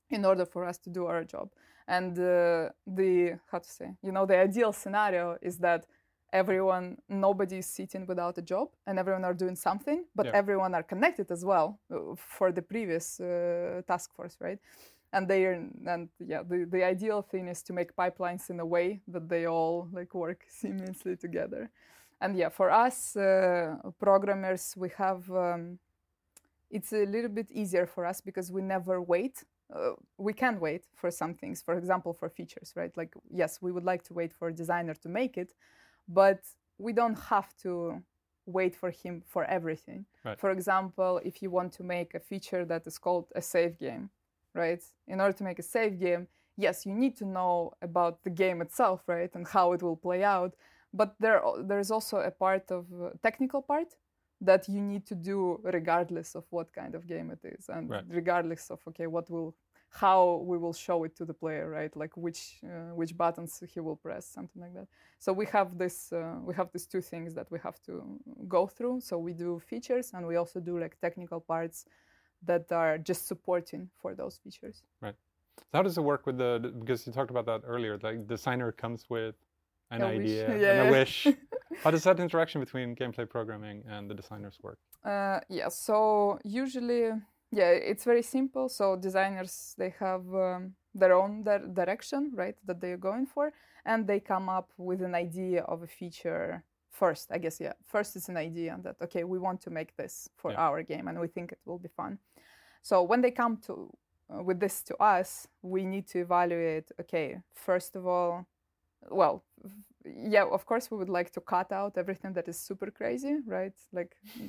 in 0.10 0.25
order 0.25 0.46
for 0.46 0.65
us 0.65 0.77
to 0.79 0.89
do 0.89 1.05
our 1.05 1.24
job 1.24 1.50
and 1.87 2.17
uh, 2.19 2.69
the 2.87 3.39
how 3.51 3.59
to 3.59 3.69
say 3.69 3.91
you 4.01 4.11
know 4.11 4.25
the 4.25 4.37
ideal 4.37 4.73
scenario 4.73 5.37
is 5.41 5.57
that 5.59 5.85
everyone 6.33 6.97
nobody 7.07 7.57
is 7.57 7.65
sitting 7.67 8.05
without 8.05 8.37
a 8.37 8.41
job 8.41 8.69
and 8.87 8.99
everyone 8.99 9.23
are 9.23 9.33
doing 9.33 9.55
something 9.55 10.05
but 10.15 10.27
Yeah. 10.27 10.33
everyone 10.33 10.73
are 10.75 10.83
connected 10.83 11.31
as 11.31 11.45
well 11.45 11.79
uh, 11.93 12.15
for 12.17 12.51
the 12.51 12.61
previous 12.61 13.19
uh, 13.19 13.81
task 13.87 14.13
force 14.15 14.37
right? 14.41 14.59
And 15.13 15.27
they 15.27 15.45
are 15.45 15.53
and 15.87 16.09
yeah 16.19 16.43
the, 16.43 16.65
the 16.69 16.83
ideal 16.83 17.21
thing 17.21 17.48
is 17.48 17.61
to 17.63 17.74
make 17.74 17.95
pipelines 17.95 18.50
in 18.50 18.59
a 18.59 18.65
way 18.65 19.01
that 19.07 19.29
they 19.29 19.48
all 19.48 19.87
like 19.93 20.13
work 20.13 20.45
seamlessly 20.61 21.19
together. 21.19 21.69
And 22.21 22.35
yeah 22.37 22.50
for 22.50 22.69
us 22.71 23.15
uh, 23.15 23.77
programmers 24.00 24.74
we 24.77 24.89
have 24.98 25.29
um, 25.31 25.79
it's 26.71 26.93
a 26.93 27.05
little 27.05 27.29
bit 27.29 27.48
easier 27.51 27.85
for 27.85 28.05
us 28.05 28.21
because 28.21 28.51
we 28.51 28.61
never 28.61 29.01
wait 29.01 29.43
uh, 29.73 29.91
we 30.17 30.33
can't 30.33 30.59
wait 30.61 30.85
for 30.95 31.09
some 31.11 31.33
things 31.33 31.61
for 31.61 31.77
example 31.77 32.13
for 32.13 32.29
features 32.29 32.73
right? 32.75 32.95
Like 32.95 33.13
yes 33.31 33.59
we 33.61 33.71
would 33.71 33.83
like 33.83 34.03
to 34.03 34.13
wait 34.13 34.33
for 34.33 34.47
a 34.49 34.53
designer 34.53 34.93
to 34.95 35.09
make 35.09 35.37
it 35.37 35.53
but 36.07 36.41
we 36.77 36.93
don't 36.93 37.17
have 37.17 37.55
to 37.63 38.01
wait 38.45 38.75
for 38.75 38.91
him 38.91 39.23
for 39.25 39.43
everything. 39.45 40.05
Right. 40.23 40.39
for 40.39 40.51
example 40.51 41.19
if 41.23 41.41
you 41.41 41.49
want 41.49 41.71
to 41.73 41.83
make 41.83 42.13
a 42.13 42.19
feature 42.19 42.63
that 42.65 42.85
is 42.85 42.97
called 42.97 43.27
a 43.35 43.41
save 43.41 43.77
game 43.79 44.09
right? 44.53 44.81
In 45.07 45.19
order 45.19 45.37
to 45.37 45.43
make 45.43 45.59
a 45.59 45.63
save 45.63 45.99
game 45.99 46.27
yes 46.57 46.85
you 46.85 46.93
need 46.93 47.15
to 47.17 47.25
know 47.25 47.73
about 47.81 48.23
the 48.23 48.29
game 48.29 48.61
itself 48.61 49.01
right 49.07 49.33
and 49.35 49.47
how 49.47 49.73
it 49.73 49.81
will 49.83 49.97
play 49.97 50.23
out 50.23 50.55
but 50.93 51.15
there 51.19 51.41
there's 51.63 51.91
also 51.91 52.17
a 52.17 52.31
part 52.31 52.71
of 52.71 52.85
uh, 52.93 53.09
technical 53.21 53.61
part 53.61 53.95
that 54.41 54.67
you 54.67 54.81
need 54.81 55.05
to 55.05 55.15
do 55.15 55.59
regardless 55.63 56.35
of 56.35 56.45
what 56.50 56.74
kind 56.74 56.95
of 56.95 57.07
game 57.07 57.31
it 57.31 57.39
is 57.43 57.69
and 57.69 57.89
Right. 57.89 58.03
regardless 58.09 58.69
of 58.69 58.79
okay 58.87 59.07
what 59.07 59.29
will 59.29 59.55
how 59.89 60.43
we 60.45 60.57
will 60.57 60.74
show 60.74 61.05
it 61.05 61.15
to 61.15 61.24
the 61.24 61.33
player 61.33 61.69
right 61.69 61.95
like 61.95 62.15
which 62.17 62.59
uh, 62.65 62.93
which 62.93 63.15
buttons 63.15 63.63
he 63.74 63.79
will 63.79 63.95
press 63.95 64.25
something 64.27 64.61
like 64.61 64.74
that 64.74 64.87
so 65.19 65.31
we 65.31 65.45
have 65.45 65.77
this 65.77 66.11
uh, 66.11 66.35
we 66.43 66.53
have 66.53 66.69
these 66.74 66.85
two 66.85 67.01
things 67.01 67.33
that 67.33 67.50
we 67.50 67.59
have 67.59 67.81
to 67.81 68.19
go 68.48 68.67
through 68.67 69.00
so 69.00 69.17
we 69.17 69.33
do 69.33 69.59
features 69.59 70.11
and 70.13 70.27
we 70.27 70.35
also 70.35 70.59
do 70.59 70.77
like 70.79 71.00
technical 71.00 71.39
parts 71.39 71.85
that 72.43 72.71
are 72.71 72.98
just 72.98 73.27
supporting 73.27 73.89
for 73.98 74.13
those 74.15 74.37
features 74.37 74.83
Right. 75.01 75.15
So 75.57 75.63
how 75.74 75.83
does 75.83 75.98
it 75.98 76.01
work 76.03 76.25
with 76.25 76.37
the 76.37 76.74
because 76.79 77.07
you 77.07 77.13
talked 77.13 77.31
about 77.31 77.45
that 77.45 77.61
earlier? 77.65 77.98
Like 78.01 78.27
designer 78.27 78.71
comes 78.71 79.09
with 79.09 79.35
an 79.91 80.01
A 80.01 80.07
wish. 80.07 80.19
idea 80.19 80.57
Yeah, 80.57 80.71
and 80.81 80.89
a 80.89 80.91
wish. 80.91 81.27
how 81.83 81.91
does 81.91 82.03
that 82.03 82.19
interaction 82.19 82.61
between 82.61 82.95
gameplay 82.95 83.29
programming 83.29 83.83
and 83.87 84.09
the 84.09 84.15
designers 84.15 84.57
work? 84.63 84.79
Uh, 85.03 85.39
yeah, 85.50 85.69
so 85.69 86.39
usually, 86.43 87.11
yeah, 87.51 87.69
it's 87.69 88.03
very 88.03 88.24
simple. 88.24 88.69
So 88.69 88.95
designers 88.95 89.75
they 89.77 89.93
have 90.00 90.25
um, 90.33 90.74
their 90.93 91.13
own 91.13 91.43
di- 91.43 91.67
direction, 91.74 92.31
right, 92.35 92.55
that 92.65 92.81
they're 92.81 92.98
going 92.98 93.25
for, 93.27 93.53
and 93.85 94.07
they 94.07 94.19
come 94.19 94.50
up 94.50 94.71
with 94.77 95.01
an 95.01 95.13
idea 95.15 95.61
of 95.63 95.83
a 95.83 95.87
feature 95.87 96.63
first. 96.89 97.31
I 97.31 97.37
guess 97.37 97.59
yeah, 97.59 97.74
first 97.85 98.15
it's 98.15 98.29
an 98.29 98.37
idea 98.37 98.77
that 98.83 98.95
okay, 99.01 99.24
we 99.24 99.37
want 99.37 99.61
to 99.61 99.69
make 99.69 99.95
this 99.95 100.29
for 100.37 100.51
Yeah. 100.51 100.67
our 100.67 100.83
game, 100.83 101.07
and 101.07 101.19
we 101.19 101.27
think 101.27 101.51
it 101.51 101.59
will 101.65 101.79
be 101.79 101.89
fun. 101.89 102.17
So 102.81 103.03
when 103.03 103.21
they 103.21 103.31
come 103.31 103.57
to 103.67 103.74
uh, 104.33 104.41
with 104.43 104.59
this 104.59 104.81
to 104.83 104.95
us, 104.98 105.48
we 105.61 105.85
need 105.85 106.07
to 106.07 106.19
evaluate. 106.19 106.91
Okay, 107.01 107.41
first 107.53 107.95
of 107.95 108.07
all, 108.07 108.45
well, 109.11 109.44
yeah, 110.05 110.46
of 110.46 110.65
course 110.65 110.91
we 110.91 110.98
would 110.98 111.09
like 111.09 111.31
to 111.31 111.41
cut 111.41 111.72
out 111.72 111.98
everything 111.98 112.33
that 112.33 112.48
is 112.48 112.59
super 112.59 112.91
crazy, 112.91 113.37
right? 113.46 113.74
Like 113.91 114.15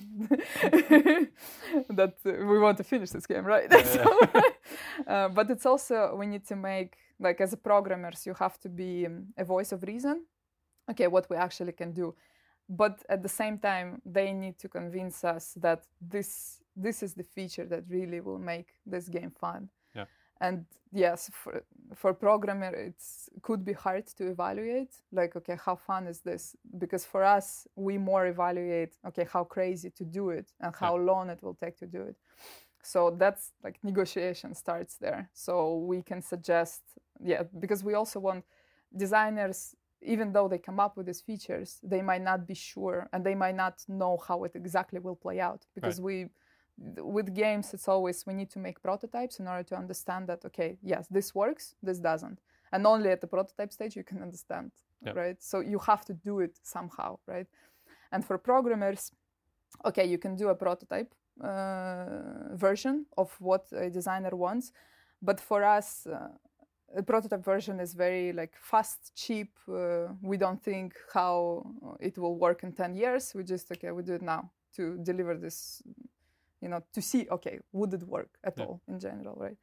that 1.90 2.14
uh, 2.24 2.32
we 2.46 2.58
want 2.58 2.76
to 2.78 2.84
finish 2.84 3.10
this 3.10 3.26
game, 3.26 3.44
right? 3.44 3.68
Yeah, 3.70 3.82
So, 3.84 4.18
uh, 5.06 5.28
but 5.28 5.50
it's 5.50 5.66
also 5.66 6.14
we 6.16 6.26
need 6.26 6.46
to 6.48 6.56
make 6.56 6.96
like 7.18 7.40
as 7.40 7.52
a 7.52 7.56
programmers, 7.56 8.26
you 8.26 8.34
have 8.34 8.58
to 8.60 8.68
be 8.68 9.06
um, 9.06 9.26
a 9.38 9.44
voice 9.44 9.72
of 9.72 9.82
reason. 9.82 10.26
Okay, 10.90 11.08
what 11.08 11.28
we 11.30 11.36
actually 11.36 11.72
can 11.72 11.92
do, 11.92 12.14
but 12.68 13.02
at 13.08 13.22
the 13.22 13.28
same 13.28 13.58
time, 13.58 14.00
they 14.04 14.32
need 14.32 14.58
to 14.58 14.68
convince 14.68 15.24
us 15.24 15.54
that 15.56 15.84
this 16.00 16.62
this 16.76 17.02
is 17.02 17.14
the 17.14 17.24
feature 17.24 17.64
that 17.66 17.84
really 17.88 18.20
will 18.20 18.38
make 18.38 18.68
this 18.86 19.08
game 19.08 19.30
fun. 19.30 19.68
And 20.40 20.66
yes, 20.92 21.30
for 21.32 21.62
for 21.94 22.12
programmer, 22.12 22.74
it 22.74 22.96
could 23.42 23.64
be 23.64 23.72
hard 23.72 24.06
to 24.18 24.26
evaluate. 24.26 24.92
Like, 25.12 25.36
okay, 25.36 25.56
how 25.64 25.76
fun 25.76 26.06
is 26.06 26.20
this? 26.20 26.56
Because 26.78 27.04
for 27.04 27.22
us, 27.22 27.66
we 27.76 27.96
more 27.98 28.26
evaluate, 28.26 28.96
okay, 29.06 29.26
how 29.32 29.44
crazy 29.44 29.90
to 29.90 30.04
do 30.04 30.30
it 30.30 30.52
and 30.60 30.74
how 30.74 30.96
long 30.96 31.30
it 31.30 31.42
will 31.42 31.54
take 31.54 31.76
to 31.78 31.86
do 31.86 32.02
it. 32.02 32.16
So 32.82 33.16
that's 33.18 33.52
like 33.64 33.78
negotiation 33.82 34.54
starts 34.54 34.96
there. 34.96 35.30
So 35.32 35.78
we 35.78 36.02
can 36.02 36.22
suggest, 36.22 36.82
yeah, 37.20 37.42
because 37.58 37.82
we 37.82 37.94
also 37.94 38.20
want 38.20 38.44
designers, 38.96 39.74
even 40.02 40.32
though 40.32 40.48
they 40.48 40.58
come 40.58 40.78
up 40.78 40.96
with 40.96 41.06
these 41.06 41.20
features, 41.20 41.80
they 41.82 42.02
might 42.02 42.22
not 42.22 42.46
be 42.46 42.54
sure 42.54 43.08
and 43.12 43.24
they 43.24 43.34
might 43.34 43.56
not 43.56 43.84
know 43.88 44.18
how 44.28 44.44
it 44.44 44.52
exactly 44.54 45.00
will 45.00 45.16
play 45.16 45.40
out 45.40 45.66
because 45.74 46.00
we 46.00 46.26
with 46.78 47.34
games 47.34 47.72
it's 47.74 47.88
always 47.88 48.26
we 48.26 48.34
need 48.34 48.50
to 48.50 48.58
make 48.58 48.82
prototypes 48.82 49.40
in 49.40 49.48
order 49.48 49.62
to 49.62 49.76
understand 49.76 50.28
that 50.28 50.44
okay 50.44 50.76
yes 50.82 51.06
this 51.10 51.34
works 51.34 51.74
this 51.82 51.98
doesn't 51.98 52.38
and 52.72 52.86
only 52.86 53.10
at 53.10 53.20
the 53.20 53.26
prototype 53.26 53.72
stage 53.72 53.96
you 53.96 54.04
can 54.04 54.22
understand 54.22 54.70
Yep. 55.04 55.16
right 55.16 55.42
so 55.42 55.60
you 55.60 55.78
have 55.78 56.04
to 56.06 56.14
do 56.14 56.40
it 56.40 56.58
somehow 56.62 57.18
right 57.26 57.46
and 58.12 58.24
for 58.24 58.38
programmers 58.38 59.12
okay 59.84 60.06
you 60.06 60.18
can 60.18 60.36
do 60.36 60.48
a 60.48 60.54
prototype 60.54 61.14
uh, 61.42 62.54
version 62.54 63.04
of 63.16 63.30
what 63.40 63.66
a 63.72 63.90
designer 63.90 64.34
wants. 64.34 64.72
But 65.20 65.40
for 65.40 65.64
us, 65.64 66.06
uh, 66.06 66.28
a 66.96 67.02
prototype 67.02 67.44
version 67.44 67.80
is 67.80 67.94
very 67.94 68.32
like 68.32 68.54
fast, 68.60 69.12
cheap. 69.14 69.50
Uh, 69.68 70.08
we 70.22 70.36
don't 70.36 70.62
think 70.62 70.94
how 71.12 71.66
it 72.00 72.16
will 72.16 72.38
work 72.38 72.62
in 72.62 72.72
10 72.72 72.94
years. 72.94 73.32
We 73.34 73.44
just 73.44 73.70
okay, 73.72 73.90
we 73.90 74.02
do 74.02 74.14
it 74.14 74.22
now 74.22 74.50
to 74.76 74.96
deliver 75.02 75.34
this, 75.36 75.82
you 76.60 76.68
know, 76.68 76.82
to 76.92 77.02
see 77.02 77.26
okay, 77.30 77.60
would 77.72 77.92
it 77.94 78.02
work 78.02 78.30
at 78.44 78.54
yeah. 78.56 78.64
all 78.64 78.80
in 78.88 78.98
general, 78.98 79.34
right? 79.36 79.56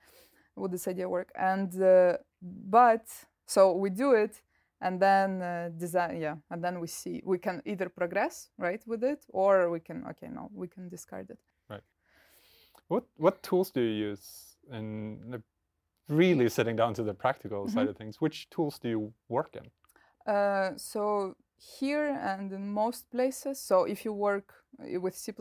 Would 0.56 0.71
this 0.71 0.88
idea 0.88 1.10
work? 1.10 1.32
And 1.36 1.82
uh, 1.82 2.17
but 2.41 3.06
so 3.45 3.73
we 3.73 3.89
do 3.89 4.13
it, 4.13 4.41
and 4.82 4.99
then 4.99 5.41
uh, 5.41 5.69
design, 5.77 6.21
yeah, 6.21 6.36
and 6.51 6.63
then 6.63 6.79
we 6.79 6.88
see 6.88 7.21
we 7.25 7.38
can 7.38 7.62
either 7.65 7.89
progress 7.89 8.49
right 8.58 8.82
with 8.86 9.03
it, 9.03 9.25
or 9.29 9.69
we 9.69 9.79
can 9.79 10.06
okay, 10.12 10.27
no, 10.27 10.49
we 10.53 10.67
can 10.67 10.89
discard 10.89 11.29
it. 11.29 11.39
Right. 11.69 11.84
What 12.88 13.06
what 13.17 13.41
tools 13.41 13.71
do 13.71 13.82
you 13.82 14.10
use 14.10 14.58
in 14.71 15.43
really 16.10 16.49
sitting 16.49 16.75
down 16.75 16.93
to 16.93 17.03
the 17.03 17.13
practical 17.13 17.65
mm-hmm. 17.65 17.73
side 17.73 17.88
of 17.88 17.97
things, 17.97 18.21
which 18.21 18.49
tools 18.49 18.79
do 18.79 18.89
you 18.89 19.13
work 19.29 19.56
in? 19.56 20.34
Uh, 20.34 20.71
so 20.77 21.36
here 21.57 22.07
and 22.21 22.51
in 22.51 22.71
most 22.71 23.09
places, 23.11 23.59
so 23.59 23.85
if 23.85 24.05
you 24.05 24.13
work 24.13 24.53
uh, 24.79 24.99
with 24.99 25.15
C++ 25.15 25.33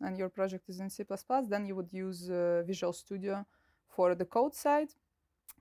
and 0.00 0.18
your 0.18 0.28
project 0.28 0.68
is 0.68 0.80
in 0.80 0.90
C++, 0.90 1.04
then 1.48 1.66
you 1.66 1.76
would 1.76 1.92
use 1.92 2.30
uh, 2.30 2.62
Visual 2.66 2.92
Studio 2.92 3.46
for 3.88 4.14
the 4.14 4.24
code 4.24 4.54
side. 4.54 4.88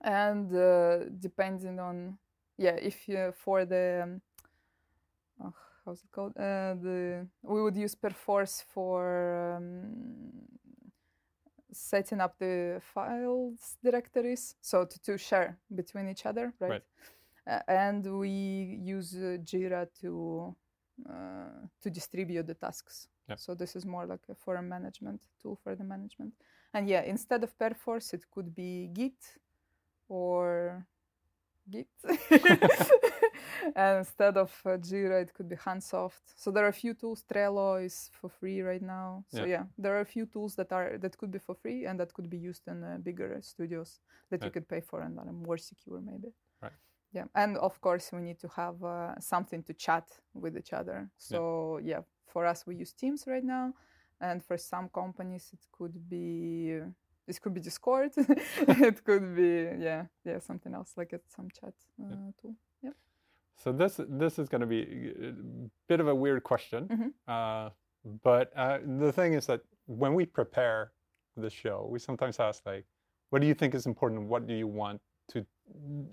And 0.01 0.53
uh, 0.55 1.05
depending 1.19 1.79
on, 1.79 2.17
yeah, 2.57 2.75
if 2.81 3.07
you, 3.07 3.33
for 3.37 3.65
the, 3.65 4.01
um, 4.03 4.21
oh, 5.43 5.53
how's 5.85 5.99
it 6.03 6.11
called? 6.11 6.33
Uh, 6.37 6.75
the 6.81 7.27
we 7.41 7.61
would 7.61 7.75
use 7.75 7.95
Perforce 7.95 8.63
for 8.73 9.55
um, 9.57 10.31
setting 11.71 12.21
up 12.21 12.37
the 12.39 12.81
files 12.93 13.77
directories, 13.83 14.55
so 14.61 14.85
to, 14.85 15.01
to 15.01 15.17
share 15.17 15.57
between 15.73 16.09
each 16.09 16.25
other, 16.25 16.53
right? 16.59 16.69
right. 16.71 16.83
Uh, 17.45 17.59
and 17.67 18.05
we 18.19 18.79
use 18.81 19.15
uh, 19.15 19.37
Jira 19.43 19.87
to 20.01 20.55
uh, 21.09 21.67
to 21.81 21.89
distribute 21.89 22.47
the 22.47 22.53
tasks. 22.53 23.07
Yep. 23.27 23.39
So 23.39 23.55
this 23.55 23.75
is 23.75 23.85
more 23.85 24.05
like 24.05 24.21
a 24.29 24.35
for 24.35 24.55
a 24.55 24.61
management 24.61 25.21
tool 25.41 25.57
for 25.63 25.75
the 25.75 25.83
management. 25.83 26.33
And 26.73 26.87
yeah, 26.87 27.01
instead 27.01 27.43
of 27.43 27.57
Perforce, 27.57 28.13
it 28.13 28.23
could 28.31 28.53
be 28.55 28.89
Git 28.93 29.37
or 30.07 30.85
Git. 31.69 31.87
and 33.75 33.99
instead 33.99 34.37
of 34.37 34.51
uh, 34.65 34.77
Jira, 34.77 35.21
it 35.21 35.33
could 35.33 35.49
be 35.49 35.55
Hansoft. 35.55 36.21
So 36.35 36.51
there 36.51 36.65
are 36.65 36.69
a 36.69 36.73
few 36.73 36.93
tools. 36.93 37.23
Trello 37.31 37.83
is 37.83 38.09
for 38.13 38.29
free 38.29 38.61
right 38.61 38.81
now. 38.81 39.25
So 39.29 39.39
yeah, 39.39 39.47
yeah 39.47 39.63
there 39.77 39.95
are 39.97 40.01
a 40.01 40.05
few 40.05 40.25
tools 40.25 40.55
that 40.55 40.71
are 40.71 40.97
that 40.99 41.17
could 41.17 41.31
be 41.31 41.39
for 41.39 41.55
free 41.55 41.85
and 41.85 41.99
that 41.99 42.13
could 42.13 42.29
be 42.29 42.37
used 42.37 42.67
in 42.67 42.83
uh, 42.83 42.97
bigger 43.01 43.37
studios 43.41 43.99
that 44.29 44.43
you 44.43 44.51
could 44.51 44.67
pay 44.67 44.81
for 44.81 45.01
and 45.01 45.17
that 45.17 45.27
are 45.27 45.33
more 45.33 45.57
secure 45.57 46.01
maybe. 46.01 46.33
Yeah, 47.13 47.25
and 47.35 47.57
of 47.57 47.79
course 47.79 48.11
we 48.11 48.21
need 48.21 48.39
to 48.39 48.47
have 48.55 48.83
uh, 48.83 49.19
something 49.19 49.61
to 49.63 49.73
chat 49.73 50.05
with 50.33 50.57
each 50.57 50.73
other. 50.73 51.09
So 51.17 51.79
yeah. 51.83 51.97
yeah, 51.97 52.01
for 52.25 52.45
us 52.47 52.65
we 52.65 52.75
use 52.75 52.91
Teams 52.91 53.25
right 53.27 53.43
now, 53.43 53.73
and 54.19 54.43
for 54.43 54.57
some 54.57 54.89
companies 54.89 55.49
it 55.53 55.59
could 55.71 56.09
be 56.09 56.79
this 57.27 57.37
could 57.37 57.53
be 57.53 57.61
Discord. 57.61 58.11
it 58.17 59.03
could 59.03 59.35
be 59.35 59.69
yeah 59.79 60.05
yeah 60.25 60.39
something 60.39 60.73
else 60.73 60.93
like 60.97 61.13
it 61.13 61.23
some 61.27 61.49
chat 61.51 61.73
uh, 62.01 62.09
yeah. 62.09 62.31
tool. 62.41 62.55
Yeah. 62.81 62.95
So 63.63 63.71
this 63.71 63.99
this 64.09 64.39
is 64.39 64.49
going 64.49 64.61
to 64.61 64.67
be 64.67 64.81
a 64.81 65.33
bit 65.87 65.99
of 65.99 66.07
a 66.07 66.15
weird 66.15 66.43
question, 66.43 66.87
mm-hmm. 66.87 67.09
uh, 67.27 67.69
but 68.23 68.51
uh, 68.55 68.79
the 68.99 69.11
thing 69.11 69.33
is 69.33 69.45
that 69.45 69.61
when 69.85 70.15
we 70.15 70.25
prepare 70.25 70.91
the 71.37 71.51
show, 71.51 71.87
we 71.91 71.99
sometimes 71.99 72.39
ask 72.39 72.65
like, 72.65 72.85
"What 73.29 73.41
do 73.41 73.47
you 73.47 73.53
think 73.53 73.75
is 73.75 73.85
important? 73.85 74.27
What 74.27 74.47
do 74.47 74.55
you 74.55 74.67
want 74.67 74.99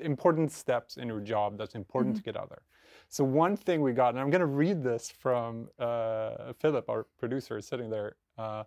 important 0.00 0.52
steps 0.52 0.96
in 0.96 1.08
your 1.08 1.20
job 1.20 1.58
that's 1.58 1.74
important 1.74 2.14
mm-hmm. 2.14 2.20
to 2.20 2.32
get 2.32 2.36
out 2.36 2.48
there?" 2.48 2.62
So 3.08 3.24
one 3.24 3.56
thing 3.56 3.82
we 3.82 3.92
got, 3.92 4.10
and 4.10 4.20
I'm 4.20 4.30
going 4.30 4.40
to 4.40 4.46
read 4.46 4.82
this 4.82 5.10
from 5.10 5.68
uh, 5.78 6.52
Philip, 6.60 6.88
our 6.88 7.06
producer, 7.18 7.58
is 7.58 7.66
sitting 7.66 7.90
there. 7.90 8.16
Uh, 8.38 8.64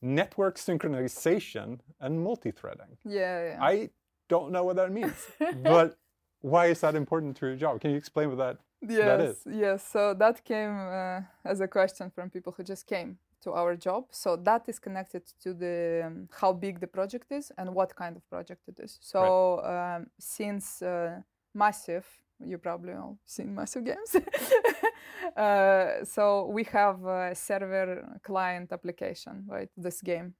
network 0.00 0.56
synchronization 0.56 1.80
and 2.00 2.22
multi-threading. 2.22 2.96
Yeah, 3.04 3.44
yeah. 3.44 3.58
I 3.60 3.90
don't 4.28 4.52
know 4.52 4.64
what 4.64 4.76
that 4.76 4.92
means, 4.92 5.26
but 5.62 5.96
why 6.40 6.66
is 6.66 6.80
that 6.80 6.94
important 6.94 7.36
to 7.38 7.46
your 7.46 7.56
job? 7.56 7.80
Can 7.80 7.90
you 7.90 7.96
explain 7.96 8.28
what 8.28 8.38
that, 8.38 8.58
yes, 8.80 8.98
that 8.98 9.20
is? 9.20 9.42
Yes, 9.46 9.88
so 9.88 10.14
that 10.14 10.44
came 10.44 10.70
uh, 10.70 11.20
as 11.44 11.60
a 11.60 11.68
question 11.68 12.10
from 12.10 12.30
people 12.30 12.54
who 12.56 12.62
just 12.62 12.86
came 12.86 13.18
to 13.42 13.52
our 13.52 13.76
job. 13.76 14.04
So 14.10 14.36
that 14.36 14.68
is 14.68 14.78
connected 14.78 15.22
to 15.42 15.54
the 15.54 16.02
um, 16.06 16.28
how 16.40 16.52
big 16.52 16.80
the 16.80 16.86
project 16.86 17.32
is 17.32 17.52
and 17.58 17.74
what 17.74 17.94
kind 17.94 18.16
of 18.16 18.28
project 18.28 18.62
it 18.68 18.78
is. 18.80 18.98
So 19.00 19.60
right. 19.62 19.96
um, 19.96 20.06
since 20.18 20.82
uh, 20.82 21.20
Massive, 21.54 22.06
you 22.44 22.58
probably 22.58 22.92
all 22.92 23.18
seen 23.26 23.54
Massive 23.54 23.84
games. 23.84 24.16
uh, 25.36 26.04
so 26.04 26.46
we 26.46 26.64
have 26.64 27.04
a 27.04 27.34
server 27.34 28.18
client 28.22 28.72
application, 28.72 29.44
right? 29.48 29.68
This 29.76 30.00
game 30.02 30.34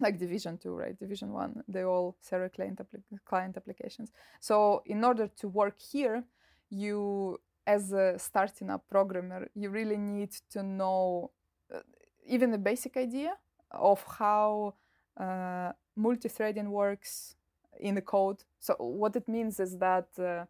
like 0.00 0.18
division 0.18 0.56
2 0.58 0.70
right 0.70 0.98
division 0.98 1.32
1 1.32 1.64
they 1.68 1.82
all 1.82 2.16
server 2.20 2.48
client, 2.48 2.78
applic- 2.78 3.18
client 3.24 3.56
applications 3.56 4.12
so 4.40 4.82
in 4.86 5.04
order 5.04 5.26
to 5.26 5.48
work 5.48 5.80
here 5.80 6.22
you 6.70 7.38
as 7.66 7.92
a 7.92 8.18
starting 8.18 8.70
up 8.70 8.88
programmer 8.88 9.48
you 9.54 9.70
really 9.70 9.96
need 9.96 10.30
to 10.50 10.62
know 10.62 11.30
uh, 11.74 11.80
even 12.28 12.50
the 12.50 12.58
basic 12.58 12.96
idea 12.96 13.32
of 13.70 14.04
how 14.18 14.74
uh, 15.16 15.72
multi-threading 15.96 16.70
works 16.70 17.34
in 17.80 17.94
the 17.94 18.02
code. 18.02 18.44
So 18.58 18.74
what 18.78 19.16
it 19.16 19.28
means 19.28 19.60
is 19.60 19.78
that 19.78 20.08
uh, 20.18 20.44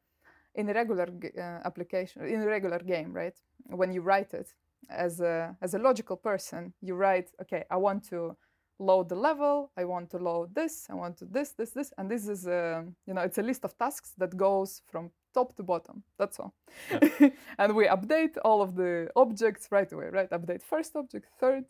in 0.59 0.69
a 0.69 0.75
regular 0.75 1.07
uh, 1.07 1.41
application 1.65 2.25
in 2.27 2.43
a 2.43 2.47
regular 2.47 2.81
game 2.81 3.13
right 3.13 3.37
when 3.67 3.93
you 3.93 4.01
write 4.01 4.35
it 4.35 4.55
as 4.91 5.21
a 5.21 5.57
as 5.63 5.75
a 5.75 5.79
logical 5.79 6.17
person 6.17 6.73
you 6.81 6.95
write 6.95 7.31
okay 7.41 7.65
i 7.71 7.77
want 7.77 8.03
to 8.03 8.37
load 8.79 9.09
the 9.09 9.15
level 9.15 9.71
i 9.77 9.85
want 9.85 10.11
to 10.11 10.19
load 10.19 10.55
this 10.55 10.87
i 10.91 10.95
want 10.95 11.17
to 11.17 11.25
this 11.27 11.53
this 11.53 11.71
this 11.71 11.93
and 11.99 12.11
this 12.11 12.29
is 12.29 12.47
a 12.47 12.85
you 13.07 13.15
know 13.15 13.21
it's 13.21 13.39
a 13.39 13.43
list 13.43 13.65
of 13.65 13.77
tasks 13.79 14.13
that 14.19 14.37
goes 14.37 14.83
from 14.91 15.11
top 15.39 15.49
to 15.57 15.63
bottom 15.73 15.97
that's 16.19 16.39
all 16.41 16.53
yeah. 16.91 17.31
and 17.61 17.69
we 17.79 17.85
update 17.97 18.35
all 18.49 18.61
of 18.67 18.71
the 18.81 18.93
objects 19.25 19.63
right 19.77 19.91
away 19.95 20.09
right 20.19 20.31
update 20.39 20.63
first 20.75 20.93
object 21.03 21.27
third 21.43 21.65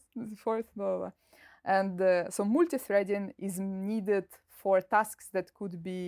fourth 0.44 0.68
blah 0.76 0.88
blah, 0.90 0.98
blah. 0.98 1.14
and 1.78 1.94
uh, 2.00 2.30
so 2.36 2.40
multi-threading 2.58 3.24
is 3.48 3.54
needed 3.88 4.26
for 4.60 4.74
tasks 4.96 5.26
that 5.34 5.46
could 5.58 5.74
be 5.82 6.02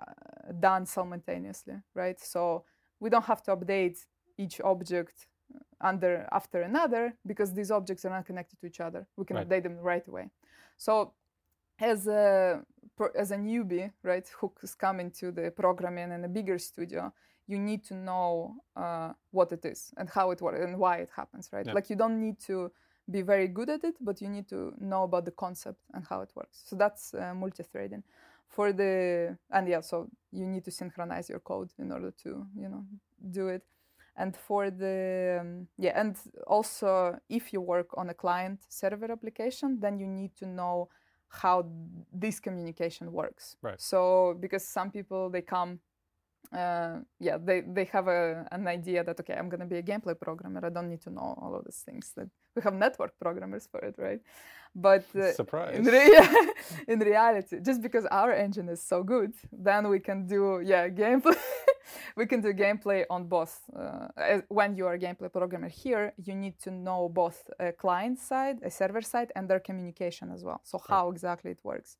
uh, 0.00 0.52
done 0.68 0.84
simultaneously 0.86 1.76
right 2.02 2.18
so 2.34 2.64
we 3.02 3.08
don't 3.10 3.28
have 3.32 3.42
to 3.46 3.50
update 3.56 3.98
each 4.38 4.60
object 4.72 5.16
under 5.80 6.26
after 6.32 6.62
another 6.62 7.14
because 7.26 7.52
these 7.52 7.70
objects 7.70 8.04
are 8.04 8.10
not 8.10 8.26
connected 8.26 8.58
to 8.60 8.66
each 8.66 8.80
other. 8.80 9.06
We 9.16 9.24
can 9.24 9.36
right. 9.36 9.48
update 9.48 9.64
them 9.64 9.76
right 9.78 10.06
away. 10.06 10.30
So 10.76 11.12
as 11.78 12.06
a 12.06 12.62
as 13.14 13.30
a 13.30 13.36
newbie, 13.36 13.92
right, 14.02 14.26
who 14.38 14.52
is 14.62 14.74
coming 14.74 15.10
to 15.12 15.32
the 15.32 15.50
programming 15.50 16.12
in 16.12 16.24
a 16.24 16.28
bigger 16.28 16.58
studio, 16.58 17.12
you 17.46 17.58
need 17.58 17.84
to 17.84 17.94
know 17.94 18.56
uh, 18.76 19.12
what 19.30 19.52
it 19.52 19.64
is 19.64 19.92
and 19.96 20.08
how 20.08 20.30
it 20.30 20.40
works 20.40 20.60
and 20.60 20.78
why 20.78 20.98
it 20.98 21.10
happens, 21.14 21.48
right? 21.52 21.66
Like 21.74 21.90
you 21.90 21.96
don't 21.96 22.20
need 22.20 22.38
to 22.46 22.70
be 23.10 23.22
very 23.22 23.48
good 23.48 23.68
at 23.68 23.82
it, 23.84 23.96
but 24.00 24.20
you 24.20 24.28
need 24.28 24.48
to 24.48 24.72
know 24.78 25.02
about 25.04 25.24
the 25.24 25.32
concept 25.32 25.80
and 25.92 26.04
how 26.08 26.20
it 26.20 26.30
works. 26.34 26.62
So 26.64 26.76
that's 26.76 27.14
uh, 27.14 27.34
multi-threading. 27.34 28.04
For 28.48 28.72
the 28.72 29.36
and 29.50 29.66
yeah, 29.66 29.80
so 29.80 30.08
you 30.30 30.46
need 30.46 30.64
to 30.64 30.70
synchronize 30.70 31.28
your 31.28 31.40
code 31.40 31.70
in 31.78 31.90
order 31.90 32.12
to 32.22 32.46
you 32.54 32.68
know 32.68 32.84
do 33.30 33.48
it 33.48 33.64
and 34.16 34.36
for 34.36 34.70
the 34.70 35.38
um, 35.40 35.66
yeah 35.78 35.98
and 35.98 36.16
also 36.46 37.18
if 37.28 37.52
you 37.52 37.60
work 37.60 37.88
on 37.96 38.10
a 38.10 38.14
client 38.14 38.60
server 38.68 39.10
application 39.10 39.78
then 39.80 39.98
you 39.98 40.06
need 40.06 40.36
to 40.36 40.46
know 40.46 40.88
how 41.32 41.66
this 42.12 42.38
communication 42.38 43.10
works. 43.12 43.56
Right. 43.62 43.80
So 43.80 44.36
because 44.38 44.66
some 44.66 44.90
people 44.90 45.30
they 45.30 45.42
come 45.42 45.80
uh, 46.52 46.98
yeah 47.18 47.38
they, 47.42 47.62
they 47.62 47.84
have 47.84 48.08
a, 48.08 48.46
an 48.52 48.66
idea 48.68 49.02
that 49.02 49.18
okay 49.18 49.34
i'm 49.34 49.48
going 49.48 49.60
to 49.60 49.66
be 49.66 49.78
a 49.78 49.82
gameplay 49.82 50.18
programmer. 50.18 50.60
I 50.64 50.68
don't 50.68 50.90
need 50.90 51.00
to 51.02 51.10
know 51.10 51.38
all 51.40 51.54
of 51.54 51.64
these 51.64 51.82
things 51.86 52.12
that 52.16 52.28
we 52.56 52.62
have 52.62 52.74
network 52.74 53.18
programmers 53.18 53.66
for 53.70 53.80
it 53.80 53.94
right 53.98 54.20
but 54.74 55.04
uh, 55.14 55.30
Surprise. 55.32 55.76
In, 55.76 55.84
re- 55.84 56.10
yeah, 56.12 56.46
in 56.88 56.98
reality 57.00 57.58
just 57.60 57.82
because 57.82 58.06
our 58.06 58.32
engine 58.32 58.68
is 58.68 58.82
so 58.82 59.02
good 59.02 59.34
then 59.52 59.88
we 59.88 60.00
can 60.00 60.26
do 60.26 60.62
yeah 60.64 60.88
gameplay 60.88 61.36
we 62.16 62.26
can 62.26 62.40
do 62.40 62.52
gameplay 62.52 63.04
on 63.10 63.24
both. 63.24 63.60
Uh, 63.76 64.40
when 64.48 64.76
you 64.76 64.86
are 64.86 64.94
a 64.94 64.98
gameplay 64.98 65.32
programmer 65.32 65.68
here, 65.68 66.12
you 66.22 66.34
need 66.34 66.58
to 66.60 66.70
know 66.70 67.08
both 67.08 67.50
a 67.58 67.72
client 67.72 68.18
side, 68.18 68.58
a 68.62 68.70
server 68.70 69.02
side, 69.02 69.32
and 69.36 69.48
their 69.48 69.60
communication 69.60 70.30
as 70.30 70.44
well. 70.44 70.60
So 70.64 70.80
how 70.88 71.10
exactly 71.10 71.50
it 71.50 71.60
works. 71.62 71.96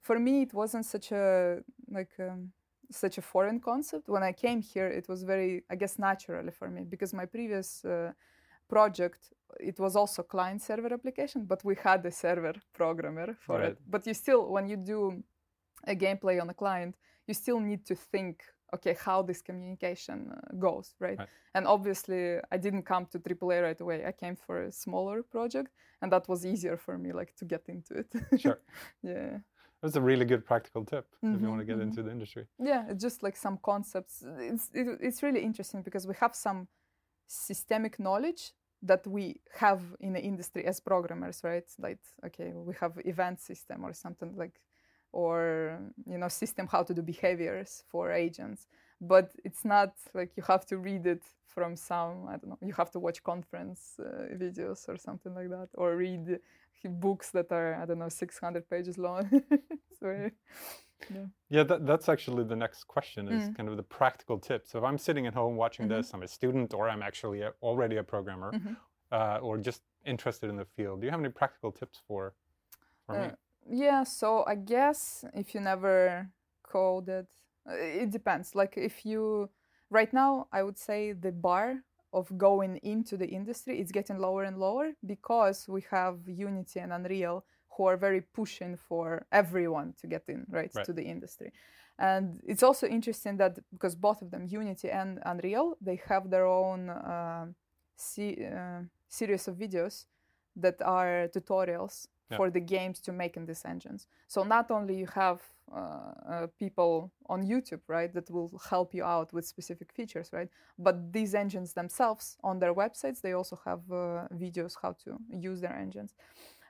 For 0.00 0.18
me, 0.18 0.42
it 0.42 0.52
wasn't 0.52 0.84
such 0.84 1.12
a 1.12 1.60
like 1.90 2.12
um, 2.18 2.52
such 2.90 3.18
a 3.18 3.22
foreign 3.22 3.60
concept. 3.60 4.08
When 4.08 4.22
I 4.22 4.32
came 4.32 4.60
here, 4.60 4.88
it 4.88 5.08
was 5.08 5.22
very, 5.22 5.64
I 5.70 5.76
guess, 5.76 5.98
naturally 5.98 6.52
for 6.52 6.68
me 6.68 6.84
because 6.84 7.14
my 7.14 7.26
previous 7.26 7.84
uh, 7.84 8.12
project 8.74 9.20
it 9.70 9.78
was 9.78 9.94
also 9.96 10.22
client 10.22 10.60
server 10.62 10.92
application 10.94 11.40
but 11.52 11.60
we 11.64 11.74
had 11.88 12.00
a 12.06 12.10
server 12.10 12.54
programmer 12.78 13.28
for 13.46 13.58
Right. 13.60 13.70
it 13.72 13.78
but 13.94 14.06
you 14.06 14.14
still 14.14 14.42
when 14.54 14.66
you 14.70 14.76
do 14.76 14.98
a 15.86 15.94
gameplay 16.04 16.36
on 16.42 16.48
a 16.50 16.54
client 16.54 16.94
you 17.28 17.34
still 17.34 17.60
need 17.60 17.82
to 17.86 17.94
think 18.12 18.34
okay 18.76 18.94
how 19.06 19.22
this 19.28 19.42
communication 19.42 20.18
uh, 20.32 20.36
goes 20.66 20.86
right? 21.06 21.18
Right. 21.18 21.28
and 21.56 21.66
obviously 21.66 22.22
i 22.54 22.56
didn't 22.64 22.84
come 22.92 23.06
to 23.12 23.18
aaa 23.18 23.62
right 23.68 23.80
away 23.84 23.98
i 24.10 24.12
came 24.22 24.36
for 24.46 24.56
a 24.62 24.72
smaller 24.72 25.22
project 25.22 25.70
and 26.02 26.10
that 26.12 26.24
was 26.28 26.40
easier 26.44 26.76
for 26.76 26.94
me 26.98 27.12
like 27.20 27.32
to 27.40 27.44
get 27.44 27.62
into 27.68 27.92
it 28.00 28.10
Sure. 28.40 28.58
yeah 29.02 29.38
That's 29.82 29.96
a 29.96 30.06
really 30.10 30.24
good 30.32 30.42
practical 30.44 30.82
tip 30.84 31.06
if 31.34 31.40
you 31.42 31.48
want 31.52 31.60
to 31.60 31.66
Mhm, 31.66 31.70
get 31.72 31.78
mhm. 31.78 31.86
into 31.88 32.02
the 32.06 32.10
industry. 32.16 32.44
yeah 32.70 32.90
it's 32.90 33.04
just 33.06 33.22
like 33.26 33.36
some 33.46 33.58
concepts 33.70 34.14
it's 34.50 34.64
it, 34.80 34.86
it's 35.06 35.20
really 35.22 35.42
interesting 35.48 35.82
because 35.84 36.08
we 36.10 36.14
have 36.24 36.34
some 36.34 36.60
systemic 37.26 37.98
knowledge 37.98 38.42
that 38.84 39.06
we 39.06 39.40
have 39.58 39.82
in 40.00 40.12
the 40.12 40.20
industry 40.20 40.64
as 40.64 40.80
programmers 40.80 41.40
right? 41.42 41.68
Like 41.78 42.00
okay 42.26 42.52
we 42.54 42.74
have 42.80 42.92
event 43.04 43.40
system 43.40 43.84
or 43.84 43.92
something 43.92 44.36
like 44.36 44.60
or 45.12 45.78
you 46.06 46.18
know 46.18 46.28
system 46.28 46.66
how 46.70 46.82
to 46.82 46.94
do 46.94 47.02
behaviors 47.02 47.84
for 47.90 48.12
agents. 48.12 48.66
But 49.00 49.32
it's 49.44 49.64
not 49.64 49.92
like 50.14 50.36
you 50.36 50.42
have 50.46 50.64
to 50.66 50.78
read 50.78 51.06
it 51.06 51.22
from 51.54 51.76
some 51.76 52.26
i 52.28 52.36
don't 52.36 52.48
know 52.48 52.58
you 52.60 52.74
have 52.74 52.90
to 52.90 52.98
watch 52.98 53.22
conference 53.22 53.94
uh, 54.00 54.26
videos 54.34 54.88
or 54.88 54.96
something 54.96 55.34
like 55.34 55.48
that 55.48 55.68
or 55.74 55.96
read 55.96 56.40
books 56.84 57.30
that 57.30 57.50
are 57.52 57.74
i 57.74 57.86
don't 57.86 57.98
know 57.98 58.08
600 58.08 58.68
pages 58.68 58.98
long 58.98 59.28
so 60.00 60.30
Yeah, 61.50 61.62
that, 61.64 61.86
that's 61.86 62.08
actually 62.08 62.44
the 62.44 62.56
next 62.56 62.84
question 62.84 63.28
is 63.28 63.48
Mm. 63.48 63.54
kind 63.54 63.68
of 63.68 63.76
the 63.76 63.82
practical 63.82 64.38
tips. 64.38 64.70
So 64.70 64.78
if 64.78 64.84
I'm 64.84 64.98
sitting 64.98 65.26
at 65.26 65.34
home 65.34 65.56
watching 65.56 65.86
Mhm. 65.86 65.88
this, 65.88 66.12
I'm 66.14 66.22
a 66.22 66.28
student 66.28 66.74
or 66.74 66.88
I'm 66.88 67.02
actually 67.02 67.42
a, 67.42 67.52
already 67.62 67.96
a 67.96 68.02
programmer 68.02 68.56
Mhm. 68.56 68.76
uh, 69.12 69.38
or 69.42 69.58
just 69.58 69.82
interested 70.04 70.50
in 70.50 70.56
the 70.56 70.64
field, 70.64 71.00
do 71.00 71.06
you 71.06 71.10
have 71.10 71.20
any 71.20 71.28
practical 71.30 71.70
tips 71.72 72.02
for, 72.06 72.34
for 73.06 73.16
me? 73.16 73.30
Uh, 73.30 73.36
Yeah, 73.66 74.04
so 74.04 74.44
I 74.46 74.56
guess 74.56 75.24
if 75.32 75.54
you 75.54 75.60
never 75.60 76.28
coded, 76.62 77.26
uh, 77.66 77.72
it 77.72 78.10
depends. 78.10 78.54
Like 78.54 78.76
if 78.76 79.06
you, 79.06 79.48
right 79.90 80.12
now, 80.12 80.48
I 80.52 80.62
would 80.62 80.78
say 80.78 81.12
the 81.12 81.32
bar 81.32 81.82
of 82.14 82.36
going 82.38 82.76
into 82.82 83.16
the 83.16 83.26
industry 83.26 83.80
is 83.80 83.90
getting 83.92 84.18
lower 84.18 84.44
and 84.44 84.58
lower 84.58 84.92
because 85.04 85.68
we 85.68 85.82
have 85.90 86.16
Unity 86.26 86.80
and 86.80 86.92
Unreal 86.92 87.44
who 87.76 87.84
are 87.86 87.96
very 87.96 88.20
pushing 88.20 88.76
for 88.88 89.26
everyone 89.32 89.94
to 90.00 90.06
get 90.06 90.22
in, 90.28 90.46
right, 90.48 90.70
Right. 90.74 90.86
to 90.86 90.92
the 90.92 91.02
industry. 91.02 91.52
And 91.98 92.40
it's 92.46 92.62
also 92.62 92.86
interesting 92.86 93.36
that 93.38 93.58
because 93.72 93.94
both 93.96 94.22
of 94.22 94.30
them, 94.30 94.46
Unity 94.46 94.90
and 94.90 95.18
Unreal, 95.26 95.76
they 95.80 96.00
have 96.08 96.30
their 96.30 96.46
own 96.46 96.88
uh, 96.90 97.46
se- 97.96 98.46
uh, 98.46 98.82
series 99.08 99.48
of 99.48 99.56
videos 99.56 100.06
that 100.56 100.80
are 100.82 101.28
tutorials 101.34 102.06
Yeah. 102.34 102.38
for 102.38 102.50
the 102.50 102.60
games 102.60 103.00
to 103.00 103.12
make 103.12 103.36
in 103.36 103.46
these 103.46 103.64
engines. 103.64 104.06
So 104.28 104.42
not 104.44 104.70
only 104.70 104.96
you 104.96 105.06
have 105.14 105.40
uh, 105.72 105.78
uh, 106.28 106.46
people 106.58 107.10
on 107.28 107.46
YouTube, 107.46 107.80
right, 107.88 108.12
that 108.12 108.30
will 108.30 108.50
help 108.70 108.94
you 108.94 109.04
out 109.04 109.32
with 109.32 109.46
specific 109.46 109.92
features, 109.92 110.30
right, 110.32 110.48
but 110.78 111.12
these 111.12 111.34
engines 111.34 111.72
themselves 111.72 112.36
on 112.42 112.58
their 112.58 112.74
websites 112.74 113.20
they 113.20 113.32
also 113.32 113.58
have 113.64 113.80
uh, 113.90 114.28
videos 114.34 114.76
how 114.82 114.92
to 115.04 115.18
use 115.30 115.60
their 115.60 115.74
engines. 115.74 116.14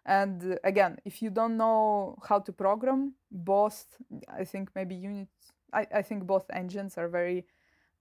And 0.07 0.53
uh, 0.53 0.57
again, 0.65 0.99
if 1.05 1.23
you 1.23 1.31
don't 1.31 1.57
know 1.57 2.17
how 2.29 2.39
to 2.41 2.53
program, 2.53 3.15
both 3.31 3.87
I 4.29 4.45
think 4.45 4.71
maybe 4.75 4.95
unit, 4.95 5.29
I, 5.73 5.87
I 5.95 6.03
think 6.03 6.27
both 6.27 6.45
engines 6.53 6.99
are 6.99 7.09
very, 7.09 7.47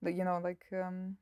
you 0.06 0.24
know, 0.24 0.40
like 0.44 0.66
um, 0.74 1.18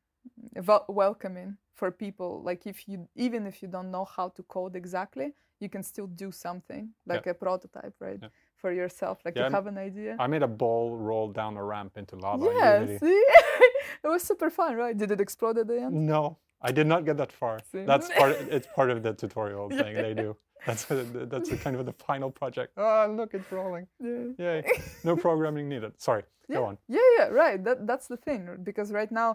wel- 0.67 0.85
welcoming 0.89 1.57
for 1.75 1.91
people. 1.91 2.41
Like 2.43 2.65
if 2.67 2.87
you 2.87 3.07
even 3.15 3.47
if 3.47 3.61
you 3.61 3.67
don't 3.67 3.91
know 3.91 4.05
how 4.05 4.29
to 4.29 4.43
code 4.43 4.75
exactly, 4.75 5.33
you 5.61 5.69
can 5.69 5.83
still 5.83 6.07
do 6.07 6.31
something 6.31 6.89
like 7.05 7.27
a 7.27 7.33
prototype, 7.33 7.95
right, 7.99 8.19
Yeah. 8.21 8.29
for 8.61 8.71
yourself. 8.71 9.19
Like 9.25 9.35
Yeah, 9.35 9.47
you 9.47 9.53
have 9.53 9.67
an 9.67 9.77
idea. 9.77 10.15
I 10.19 10.27
made 10.27 10.43
a 10.43 10.47
ball 10.47 10.97
roll 10.97 11.27
down 11.31 11.57
a 11.57 11.63
ramp 11.63 11.93
into 11.97 12.15
lava. 12.15 12.49
in 12.49 12.55
yeah, 12.57 12.97
see, 12.99 13.23
it 14.03 14.07
was 14.13 14.23
super 14.23 14.49
fun, 14.49 14.75
right? 14.75 14.97
Did 14.97 15.11
it 15.11 15.21
explode 15.21 15.57
at 15.57 15.67
the 15.67 15.79
end? 15.83 15.93
No, 16.13 16.37
I 16.61 16.71
did 16.71 16.87
not 16.87 17.05
get 17.05 17.17
that 17.17 17.31
far. 17.31 17.59
See? 17.71 17.83
That's 17.85 18.09
part. 18.19 18.33
It's 18.55 18.67
part 18.75 18.89
of 18.93 18.97
the 19.03 19.13
tutorial 19.13 19.67
Yeah. 19.71 19.83
thing 19.83 19.93
they 19.95 20.13
do. 20.13 20.35
That's 20.67 20.85
that's 20.85 21.49
the 21.49 21.57
kind 21.63 21.75
of 21.75 21.85
the 21.85 21.93
final 22.07 22.29
project. 22.29 22.73
Oh, 22.77 23.11
look, 23.19 23.33
it's 23.33 23.51
rolling. 23.51 23.87
Yeah. 23.99 24.25
Yay! 24.45 24.59
No 25.03 25.15
programming 25.15 25.67
needed. 25.73 25.93
Sorry. 26.07 26.23
yeah. 26.47 26.57
Go 26.57 26.65
on. 26.69 26.77
Yeah, 26.87 27.09
yeah, 27.17 27.27
right. 27.43 27.59
That 27.67 27.87
that's 27.87 28.07
the 28.07 28.17
thing 28.17 28.41
because 28.69 28.91
right 28.99 29.11
now 29.11 29.29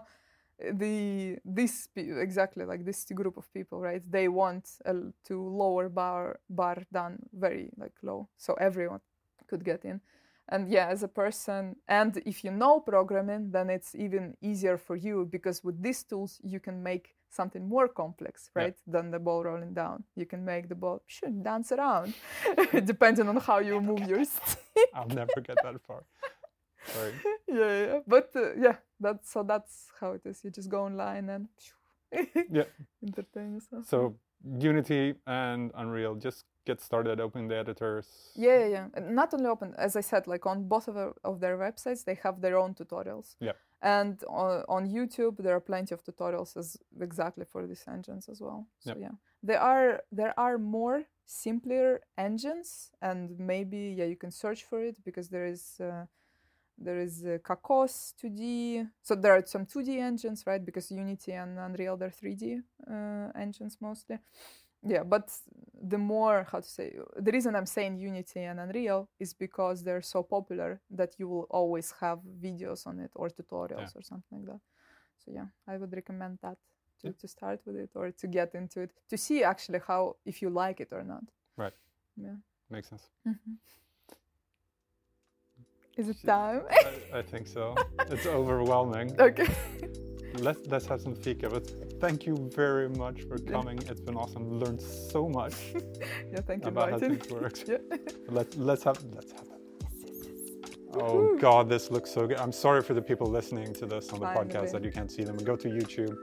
the 0.73 1.37
this 1.45 1.87
exactly 1.95 2.65
like 2.65 2.83
this 2.85 3.05
group 3.13 3.37
of 3.37 3.51
people, 3.53 3.79
right? 3.79 4.01
They 4.09 4.27
want 4.27 4.69
uh, 4.85 4.93
to 5.25 5.41
lower 5.47 5.89
bar 5.89 6.39
bar 6.49 6.83
down 6.91 7.19
very 7.33 7.69
like 7.77 7.93
low, 8.01 8.29
so 8.37 8.53
everyone 8.55 9.01
could 9.47 9.63
get 9.63 9.85
in. 9.85 10.01
And 10.49 10.69
yeah, 10.69 10.87
as 10.87 11.03
a 11.03 11.09
person, 11.09 11.75
and 11.89 12.17
if 12.25 12.43
you 12.43 12.51
know 12.51 12.79
programming, 12.79 13.51
then 13.51 13.69
it's 13.69 13.93
even 13.95 14.35
easier 14.41 14.77
for 14.77 14.95
you 14.95 15.25
because 15.29 15.61
with 15.63 15.81
these 15.83 16.03
tools 16.03 16.39
you 16.41 16.59
can 16.61 16.81
make 16.81 17.15
something 17.29 17.67
more 17.67 17.89
complex, 17.89 18.49
Yeah. 18.55 18.63
right, 18.63 18.75
than 18.87 19.11
the 19.11 19.19
ball 19.19 19.43
rolling 19.43 19.73
down. 19.73 20.05
You 20.15 20.25
can 20.25 20.45
make 20.45 20.69
the 20.69 20.75
ball 20.75 21.01
should 21.05 21.43
dance 21.43 21.73
around, 21.73 22.13
depending 22.85 23.27
on 23.27 23.37
how 23.37 23.59
you 23.59 23.81
move 23.81 24.07
your 24.07 24.23
stick. 24.23 24.89
I'll 24.93 25.07
never 25.09 25.41
get 25.41 25.57
that 25.63 25.81
far. 25.85 26.03
Yeah, 27.47 27.85
yeah. 27.85 27.99
But 28.07 28.29
uh, 28.35 28.53
yeah, 28.57 28.75
that's 28.99 29.31
so 29.31 29.43
that's 29.43 29.87
how 29.99 30.11
it 30.13 30.21
is. 30.25 30.43
You 30.43 30.51
just 30.51 30.69
go 30.69 30.83
online 30.85 31.29
and 31.29 31.47
Yeah. 32.51 32.65
entertain 33.03 33.53
yourself. 33.55 33.85
So 33.87 34.15
Unity 34.59 35.15
and 35.25 35.71
Unreal 35.75 36.15
just 36.15 36.45
get 36.65 36.81
started. 36.81 37.19
Open 37.19 37.47
the 37.47 37.55
editors. 37.57 38.07
yeah, 38.35 38.59
yeah, 38.59 38.67
yeah. 38.67 38.85
And 38.93 39.15
not 39.15 39.33
only 39.33 39.47
open, 39.47 39.73
as 39.77 39.95
I 39.95 40.01
said, 40.01 40.27
like 40.27 40.45
on 40.45 40.67
both 40.67 40.87
of, 40.87 40.95
their- 40.95 41.13
of 41.23 41.39
their 41.39 41.57
websites, 41.57 42.03
they 42.03 42.15
have 42.23 42.41
their 42.41 42.57
own 42.57 42.73
tutorials. 42.73 43.35
Yeah. 43.39 43.53
And 43.81 44.21
on, 44.27 44.63
on 44.67 44.87
YouTube, 44.89 45.37
there 45.37 45.55
are 45.55 45.59
plenty 45.61 45.93
of 45.93 46.03
tutorials 46.03 46.57
as 46.57 46.77
exactly 47.01 47.45
for 47.45 47.65
these 47.67 47.83
engines 47.87 48.27
as 48.29 48.41
well. 48.41 48.67
So 48.79 48.89
Yep. 48.89 48.97
yeah, 48.99 49.11
there 49.43 49.59
are 49.61 50.01
there 50.11 50.33
are 50.37 50.57
more 50.57 51.03
simpler 51.25 52.01
engines, 52.17 52.91
and 53.01 53.37
maybe 53.39 53.95
yeah, 53.97 54.05
you 54.05 54.15
can 54.17 54.31
search 54.31 54.63
for 54.65 54.83
it 54.83 54.97
because 55.05 55.29
there 55.29 55.45
is. 55.45 55.79
Uh, 55.79 56.05
there 56.77 56.99
is 56.99 57.25
uh, 57.25 57.37
Cocos 57.43 58.13
2D. 58.21 58.87
So 59.01 59.15
there 59.15 59.33
are 59.33 59.43
some 59.45 59.65
2D 59.65 59.99
engines, 59.99 60.45
right? 60.45 60.63
Because 60.63 60.91
Unity 60.91 61.33
and 61.33 61.57
Unreal 61.59 61.97
they're 61.97 62.09
3D 62.11 62.61
uh, 62.89 63.31
engines 63.35 63.77
mostly. 63.81 64.19
Yeah, 64.83 65.03
but 65.03 65.31
the 65.81 65.97
more 65.97 66.47
how 66.51 66.59
to 66.59 66.67
say 66.67 66.93
the 67.17 67.31
reason 67.31 67.55
I'm 67.55 67.65
saying 67.65 67.97
Unity 67.97 68.41
and 68.41 68.59
Unreal 68.59 69.09
is 69.19 69.33
because 69.33 69.83
they're 69.83 70.03
so 70.03 70.21
popular 70.23 70.81
that 70.91 71.15
you 71.19 71.27
will 71.27 71.47
always 71.49 71.93
have 71.99 72.19
videos 72.39 72.85
on 72.85 72.99
it 72.99 73.11
or 73.15 73.29
tutorials 73.29 73.95
or 73.95 74.03
something 74.03 74.39
like 74.39 74.45
that. 74.45 74.61
So 75.25 75.31
yeah, 75.31 75.47
I 75.67 75.77
would 75.77 75.93
recommend 75.93 76.39
that 76.41 76.57
to, 77.01 77.07
Yeah. 77.07 77.13
to 77.19 77.27
start 77.27 77.59
with 77.65 77.75
it 77.75 77.89
or 77.95 78.11
to 78.11 78.27
get 78.27 78.53
into 78.53 78.81
it 78.81 78.91
to 79.09 79.17
see 79.17 79.43
actually 79.43 79.79
how 79.87 80.15
if 80.25 80.41
you 80.41 80.49
like 80.49 80.79
it 80.79 80.89
or 80.91 81.03
not. 81.03 81.23
Right. 81.57 81.73
Yeah. 82.15 82.37
Makes 82.69 82.89
sense. 82.89 83.09
Is 85.97 86.09
it 86.09 86.17
time? 86.25 86.61
I, 87.13 87.19
I 87.19 87.21
think 87.21 87.47
so. 87.47 87.75
It's 88.11 88.25
overwhelming. 88.25 89.19
okay. 89.19 89.47
Let's 90.39 90.59
let's 90.67 90.85
have 90.85 91.01
some 91.01 91.15
fika. 91.15 91.49
But 91.49 91.65
thank 91.99 92.25
you 92.27 92.35
very 92.53 92.89
much 92.89 93.21
for 93.23 93.37
coming. 93.39 93.79
It's 93.89 94.01
been 94.01 94.15
awesome. 94.15 94.43
Learned 94.59 94.81
so 94.81 95.27
much 95.27 95.55
Yeah, 96.31 96.41
thank 96.49 96.63
you, 96.63 96.69
about 96.69 96.91
how 96.91 96.97
Martin. 96.97 97.17
things 97.17 97.31
works. 97.31 97.63
Yeah. 97.67 97.77
Let's 98.29 98.55
let's 98.57 98.83
have 98.83 98.99
let's 99.15 99.31
have 99.31 99.47
it. 99.55 99.61
Oh 100.93 101.37
God, 101.39 101.69
this 101.69 101.89
looks 101.91 102.11
so 102.11 102.27
good. 102.27 102.37
I'm 102.37 102.51
sorry 102.51 102.81
for 102.81 102.93
the 102.93 103.01
people 103.01 103.27
listening 103.27 103.73
to 103.73 103.85
this 103.85 104.09
on 104.13 104.19
the 104.19 104.27
podcast 104.27 104.71
that 104.73 104.83
you 104.83 104.91
can't 104.91 105.11
see 105.11 105.23
them. 105.23 105.37
Go 105.37 105.55
to 105.55 105.67
YouTube 105.67 106.15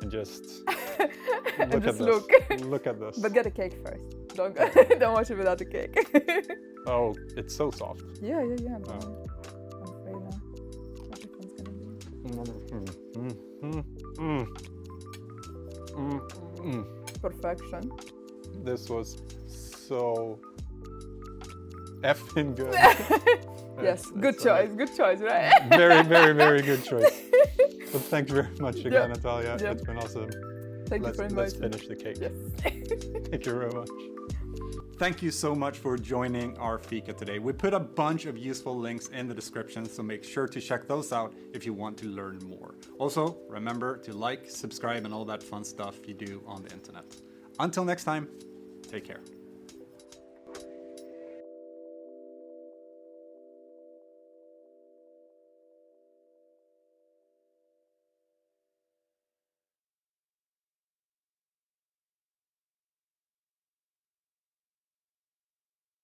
and 0.00 0.10
just 0.10 0.44
look 0.68 1.58
and 1.58 1.82
just 1.82 2.00
at 2.00 2.06
look. 2.10 2.30
Look 2.74 2.86
at 2.86 3.00
this. 3.00 3.18
But 3.18 3.32
get 3.32 3.46
a 3.46 3.50
cake 3.50 3.76
first. 3.84 4.04
Don't 4.34 4.54
don't 4.98 5.12
watch 5.14 5.30
it 5.30 5.36
without 5.38 5.60
a 5.60 5.64
cake. 5.64 5.96
Oh, 6.84 7.14
it's 7.36 7.54
so 7.54 7.70
soft. 7.70 8.02
yeah, 8.20 8.42
yeah, 8.42 8.56
yeah. 8.60 8.78
Oh. 8.88 9.26
I'm 9.76 9.88
afraid 9.94 10.16
now. 10.18 10.40
Everything's 11.12 11.52
gonna 11.52 11.70
be 11.70 11.84
Mm, 12.26 12.86
mm, 13.22 13.34
mm, 13.62 13.84
mm. 14.18 14.46
Mm, 15.94 16.20
mm. 16.58 17.20
perfection. 17.22 17.92
This 18.64 18.88
was 18.90 19.16
so 19.46 20.40
effing 22.02 22.56
good. 22.56 22.74
yes, 23.80 24.08
It's- 24.08 24.10
good 24.10 24.34
it's 24.34 24.42
choice. 24.42 24.70
Good 24.76 24.96
choice, 24.96 25.20
right? 25.20 25.52
Very, 25.68 26.02
very, 26.02 26.32
very 26.34 26.62
good 26.62 26.82
choice. 26.82 27.14
But 27.92 28.00
thank 28.10 28.28
you 28.28 28.34
very 28.42 28.48
much 28.58 28.78
again, 28.80 28.92
Yeah. 28.92 29.06
Natalia. 29.06 29.56
Yeah. 29.60 29.70
It's 29.70 29.84
been 29.84 29.98
awesome. 29.98 30.30
Thank 30.86 31.04
let's, 31.04 31.16
you 31.18 31.28
for 31.28 31.34
let's 31.36 31.54
finish 31.54 31.86
the 31.86 31.94
cake. 31.94 32.18
Yes. 32.20 32.32
Thank 33.30 33.46
you 33.46 33.52
very 33.52 33.70
much. 33.70 33.88
Thank 35.02 35.20
you 35.20 35.32
so 35.32 35.52
much 35.52 35.78
for 35.78 35.96
joining 35.96 36.56
our 36.58 36.78
Fika 36.78 37.12
today. 37.12 37.40
We 37.40 37.52
put 37.52 37.74
a 37.74 37.80
bunch 37.80 38.26
of 38.26 38.38
useful 38.38 38.78
links 38.78 39.08
in 39.08 39.26
the 39.26 39.34
description, 39.34 39.84
so 39.84 40.00
make 40.00 40.22
sure 40.22 40.46
to 40.46 40.60
check 40.60 40.86
those 40.86 41.12
out 41.12 41.34
if 41.52 41.66
you 41.66 41.74
want 41.74 41.96
to 41.98 42.06
learn 42.06 42.38
more. 42.46 42.76
Also, 43.00 43.36
remember 43.48 43.96
to 43.96 44.12
like, 44.12 44.48
subscribe, 44.48 45.04
and 45.04 45.12
all 45.12 45.24
that 45.24 45.42
fun 45.42 45.64
stuff 45.64 45.96
you 46.06 46.14
do 46.14 46.40
on 46.46 46.62
the 46.62 46.72
internet. 46.72 47.04
Until 47.58 47.84
next 47.84 48.04
time, 48.04 48.28
take 48.88 49.04
care. 49.04 49.18